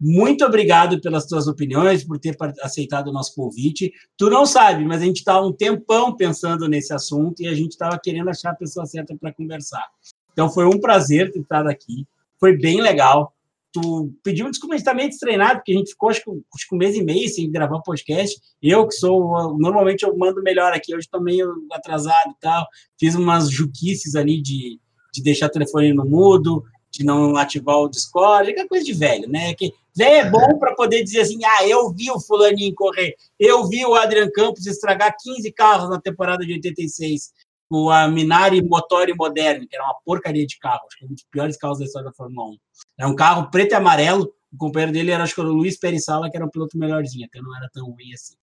[0.00, 3.92] Muito obrigado pelas tuas opiniões, por ter aceitado o nosso convite.
[4.16, 7.72] Tu não sabe, mas a gente está um tempão pensando nesse assunto e a gente
[7.72, 9.84] estava querendo achar a pessoa certa para conversar.
[10.32, 12.04] Então foi um prazer ter estado aqui.
[12.40, 13.32] Foi bem legal.
[13.72, 16.30] Tu pediu gente está meio destreinado, porque a gente ficou acho que,
[16.74, 18.38] um mês e meio sem gravar podcast.
[18.62, 19.56] Eu, que sou.
[19.58, 22.66] Normalmente eu mando melhor aqui, hoje estou meio atrasado e tal.
[22.98, 24.78] Fiz umas juquices ali de,
[25.12, 26.62] de deixar o telefone no mudo,
[26.92, 29.54] de não ativar o Discord, aquela coisa de velho, né?
[29.54, 33.66] Que velho é bom para poder dizer assim: ah, eu vi o Fulaninho correr, eu
[33.66, 37.32] vi o Adrian Campos estragar 15 carros na temporada de 86
[37.72, 41.14] com a Minari Motori Moderno, que era uma porcaria de carro, acho que é um
[41.14, 42.56] dos piores carros da história da Fórmula 1.
[42.98, 45.78] Era um carro preto e amarelo, o companheiro dele era, acho que era o Luiz
[45.78, 48.34] Perissala, que era um piloto melhorzinho, até não era tão ruim assim.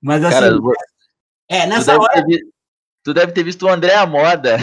[0.00, 0.38] Mas assim.
[0.38, 0.58] Cara,
[1.48, 2.24] é, nessa hora.
[3.02, 4.56] Tu deve ter visto o André Moda.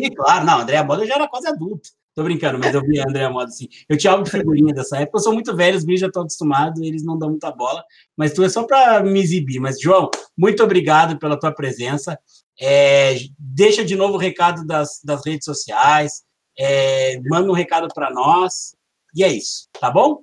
[0.00, 1.88] E, claro, não, André Moda já era quase adulto.
[2.16, 3.68] Tô brincando, mas eu vi a André Moda assim.
[3.86, 6.22] Eu tinha algo de figurinha dessa época, eu sou muito velho, os bichos já estão
[6.22, 7.84] acostumados, eles não dão muita bola,
[8.16, 9.60] mas tu é só para me exibir.
[9.60, 12.18] Mas, João, muito obrigado pela tua presença.
[12.58, 16.24] É, deixa de novo o recado das, das redes sociais,
[16.58, 18.74] é, manda um recado para nós,
[19.14, 20.22] e é isso, tá bom?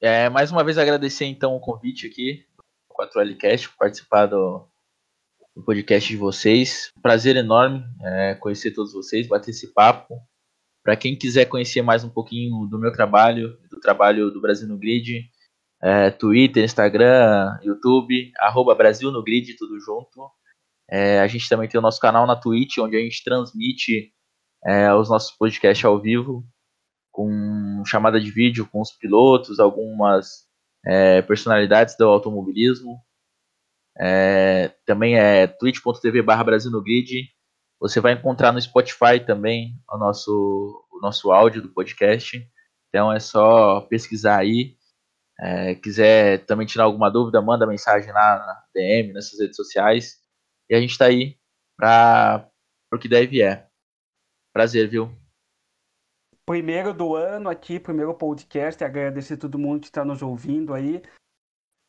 [0.00, 4.66] É, mais uma vez agradecer então o convite aqui do 4Lcast, por participar do,
[5.54, 6.90] do, podcast de vocês.
[7.00, 10.20] Prazer enorme é, conhecer todos vocês, bater esse papo.
[10.82, 14.78] Para quem quiser conhecer mais um pouquinho do meu trabalho, do trabalho do Brasil no
[14.78, 15.30] Grid,
[15.82, 20.30] é, Twitter, Instagram, YouTube, arroba Brasil no Grid, tudo junto.
[20.90, 24.12] É, a gente também tem o nosso canal na Twitch, onde a gente transmite
[24.64, 26.44] é, os nossos podcasts ao vivo,
[27.12, 30.46] com chamada de vídeo com os pilotos, algumas
[30.84, 32.98] é, personalidades do automobilismo.
[33.98, 37.28] É, também é twitch.tv barra Brasil no Grid.
[37.80, 42.46] Você vai encontrar no Spotify também o nosso, o nosso áudio do podcast.
[42.88, 44.76] Então é só pesquisar aí.
[45.40, 50.18] É, quiser também tirar alguma dúvida, manda mensagem lá na DM, nessas redes sociais.
[50.68, 51.38] E a gente está aí
[51.74, 52.46] para
[52.92, 53.66] o que deve é.
[54.52, 55.10] Prazer, viu?
[56.44, 58.84] Primeiro do ano aqui, primeiro podcast.
[58.84, 61.00] Agradecer a todo mundo que está nos ouvindo aí.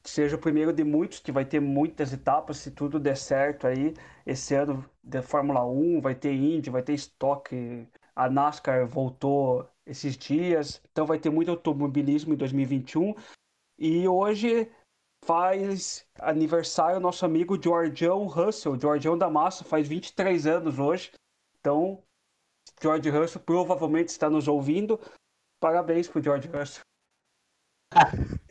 [0.04, 3.94] Seja o primeiro de muitos, que vai ter muitas etapas, se tudo der certo aí.
[4.26, 7.88] Esse ano da Fórmula 1, vai ter Indy, vai ter estoque.
[8.16, 13.14] A NASCAR voltou esses dias, então vai ter muito automobilismo em 2021.
[13.78, 14.70] E hoje
[15.24, 21.12] faz aniversário nosso amigo Georgião Russell, Georgião da Massa, faz 23 anos hoje.
[21.60, 22.04] Então,
[22.82, 25.00] George Russell provavelmente está nos ouvindo.
[25.60, 26.84] Parabéns pro George Russell.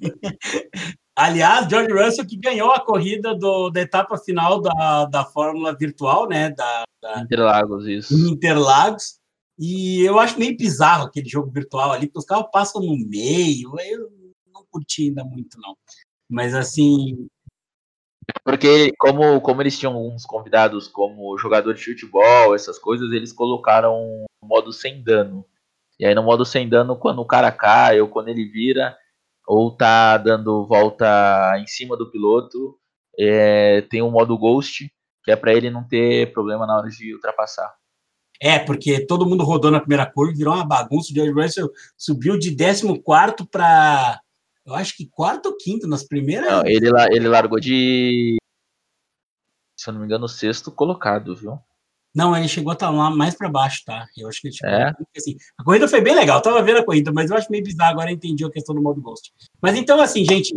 [1.16, 6.28] Aliás, George Russell que ganhou a corrida do, da etapa final da, da Fórmula Virtual,
[6.28, 6.50] né?
[6.50, 8.14] Da, da Interlagos, isso.
[8.14, 9.18] Interlagos.
[9.58, 13.72] E eu acho meio bizarro aquele jogo virtual ali, porque os carros passam no meio.
[13.80, 14.10] Eu
[14.70, 15.74] curti ainda muito, não.
[16.28, 17.26] Mas assim.
[18.44, 23.94] Porque, como, como eles tinham alguns convidados como jogador de futebol, essas coisas, eles colocaram
[23.94, 25.46] o modo sem dano.
[25.98, 28.98] E aí, no modo sem dano, quando o cara cai ou quando ele vira,
[29.46, 32.78] ou tá dando volta em cima do piloto,
[33.18, 34.92] é, tem um modo ghost,
[35.22, 37.72] que é para ele não ter problema na hora de ultrapassar.
[38.40, 41.10] É, porque todo mundo rodou na primeira curva, virou uma bagunça.
[41.10, 44.20] O George Russell subiu de 14 para
[44.66, 46.50] eu acho que quarto ou quinto nas primeiras.
[46.50, 48.36] Não, ele, ele largou de.
[49.78, 51.56] Se eu não me engano, sexto colocado, viu?
[52.16, 54.06] Não, ele chegou a estar lá mais para baixo, tá?
[54.16, 54.74] Eu acho que ele chegou.
[54.74, 54.90] É?
[55.14, 57.62] Assim, a corrida foi bem legal, eu tava vendo a corrida, mas eu acho meio
[57.62, 59.30] bizarro, agora eu entendi a questão do modo Ghost.
[59.60, 60.56] Mas então, assim, gente,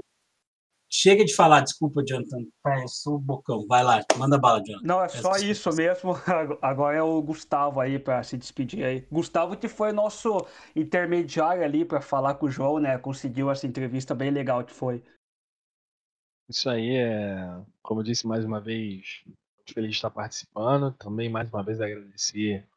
[0.90, 2.46] chega de falar, desculpa, Jonathan.
[2.64, 3.68] Pai, eu sou o bocão.
[3.68, 4.88] Vai lá, manda bala, Jonathan.
[4.88, 6.14] Não, é só isso mesmo.
[6.62, 9.06] Agora é o Gustavo aí para se despedir aí.
[9.12, 10.38] Gustavo que foi nosso
[10.74, 12.98] intermediário ali para falar com o João, né?
[12.98, 15.04] Conseguiu essa entrevista bem legal que foi.
[16.50, 19.24] Isso aí é, como eu disse mais uma vez,
[19.74, 20.92] feliz de estar participando.
[20.94, 22.68] Também mais uma vez agradecer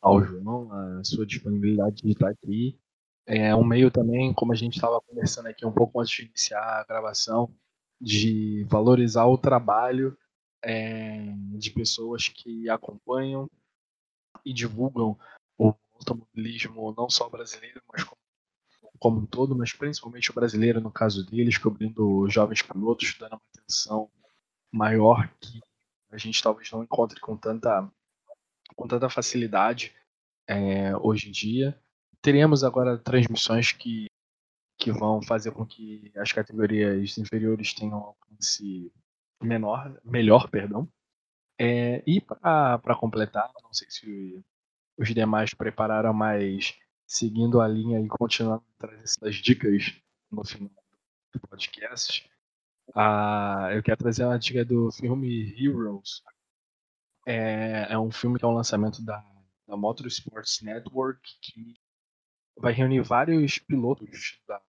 [0.00, 2.78] ao João a sua disponibilidade de estar aqui.
[3.26, 6.60] É um meio também, como a gente estava conversando aqui um pouco antes de iniciar
[6.60, 7.52] a gravação,
[8.00, 10.16] de valorizar o trabalho
[10.62, 13.50] é, de pessoas que acompanham
[14.44, 15.18] e divulgam
[15.58, 18.20] o automobilismo não só brasileiro, mas como,
[18.98, 23.42] como um todo, mas principalmente o brasileiro no caso deles, cobrindo jovens pilotos, dando uma
[23.54, 24.08] atenção
[24.72, 25.60] maior que
[26.16, 27.86] a gente talvez não encontre com tanta,
[28.74, 29.94] com tanta facilidade
[30.48, 31.78] é, hoje em dia.
[32.22, 34.06] Teremos agora transmissões que,
[34.78, 38.90] que vão fazer com que as categorias inferiores tenham alcance
[39.42, 40.88] menor, melhor, perdão.
[41.60, 44.42] É, e para completar, não sei se
[44.96, 46.74] os demais prepararam, mas
[47.06, 49.94] seguindo a linha e continuando trazendo essas dicas
[50.30, 50.70] no final
[51.32, 52.26] do podcast,
[53.74, 56.22] eu quero trazer uma dica do filme Heroes.
[57.26, 59.24] É, é um filme que é um lançamento da,
[59.66, 61.74] da Motorsports Network que
[62.56, 64.62] vai reunir vários pilotos da,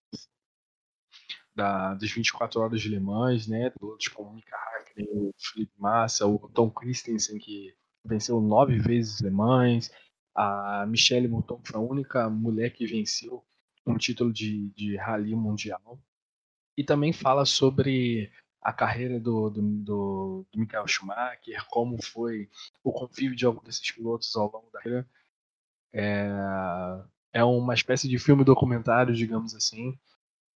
[1.56, 3.70] da, das 24 horas de Le Mans, né?
[3.70, 9.32] Pilotos como Mika Hakkinen, o Felipe Massa, o Tom Christensen, que venceu nove vezes Le
[9.32, 9.92] Mans,
[10.36, 13.44] a Michelle Mouton, que foi a única mulher que venceu
[13.86, 16.00] um título de, de rally mundial.
[16.78, 18.32] E também fala sobre
[18.62, 22.50] a carreira do, do, do, do Michael Schumacher, como foi
[22.84, 25.08] o convívio de alguns desses pilotos ao longo da carreira.
[25.94, 26.30] É,
[27.34, 29.98] é uma espécie de filme documentário, digamos assim.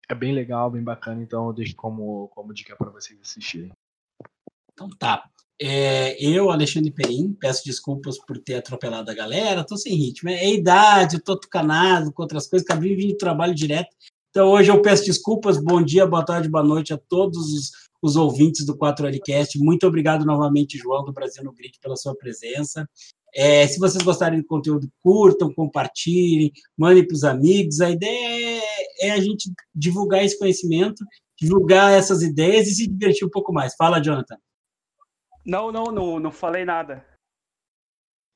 [0.08, 3.72] É bem legal, bem bacana, então eu deixo como, como dica para vocês assistirem.
[4.72, 5.28] Então tá.
[5.60, 10.28] É, eu, Alexandre Perim, peço desculpas por ter atropelado a galera, tô sem ritmo.
[10.28, 13.94] É, é idade, tô tucanado com outras coisas, acabei vindo de trabalho direto.
[14.32, 18.16] Então hoje eu peço desculpas, bom dia, boa tarde, boa noite a todos os, os
[18.16, 19.58] ouvintes do 4Lcast.
[19.58, 22.88] Muito obrigado novamente, João, do Brasil no Grid, pela sua presença.
[23.34, 27.82] É, se vocês gostarem do conteúdo, curtam, compartilhem, mandem para os amigos.
[27.82, 28.62] A ideia
[29.02, 31.04] é, é, a gente divulgar esse conhecimento,
[31.38, 33.74] divulgar essas ideias e se divertir um pouco mais.
[33.76, 34.38] Fala, Jonathan.
[35.44, 37.04] Não, não, não, não falei nada.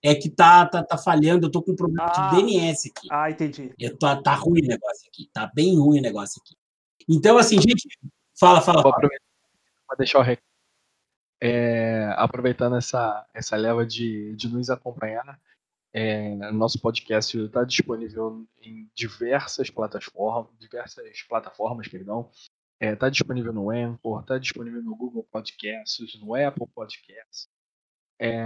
[0.02, 3.08] É que tá, tá, tá falhando, eu tô com um problema ah, de DNS aqui.
[3.10, 3.72] Ah, entendi.
[3.78, 6.54] Eu tô, tá ruim o negócio aqui, tá bem ruim o negócio aqui.
[7.08, 7.88] Então, assim, gente,
[8.38, 8.82] fala, fala.
[8.82, 9.24] Vou aproveitar
[9.86, 10.44] para deixar o recado.
[11.40, 15.38] É, aproveitando essa, essa leva de, de nos acompanhar,
[15.92, 22.30] é, nosso podcast está disponível em diversas plataformas, diversas plataformas, perdão,
[22.78, 27.48] Está é, disponível no Anchor, está disponível no Google Podcasts, no Apple Podcasts,
[28.18, 28.42] é,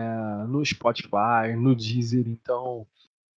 [0.49, 2.27] no Spotify, no Deezer.
[2.29, 2.87] Então,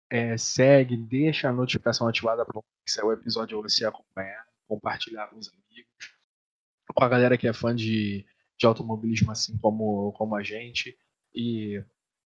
[0.09, 6.15] é, segue, deixa a notificação ativada para o episódio você acompanhar, compartilhar com os amigos,
[6.93, 8.25] com a galera que é fã de,
[8.57, 10.95] de automobilismo assim como, como a gente.
[11.33, 11.83] E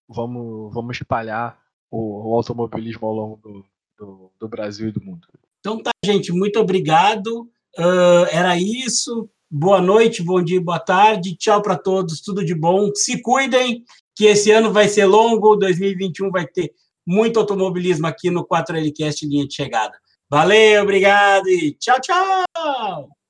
[0.07, 1.59] vamos, vamos espalhar
[1.91, 3.65] o, o automobilismo ao longo do,
[3.97, 5.27] do, do Brasil e do mundo.
[5.59, 7.49] Então tá, gente, muito obrigado.
[7.77, 9.29] Uh, era isso.
[9.49, 11.35] Boa noite, bom dia, boa tarde.
[11.37, 12.89] Tchau para todos, tudo de bom.
[12.95, 13.83] Se cuidem,
[14.15, 15.55] que esse ano vai ser longo.
[15.55, 16.73] 2021 vai ter
[17.05, 19.95] muito automobilismo aqui no 4Lcast Linha de Chegada.
[20.29, 23.24] Valeu, obrigado e tchau, tchau!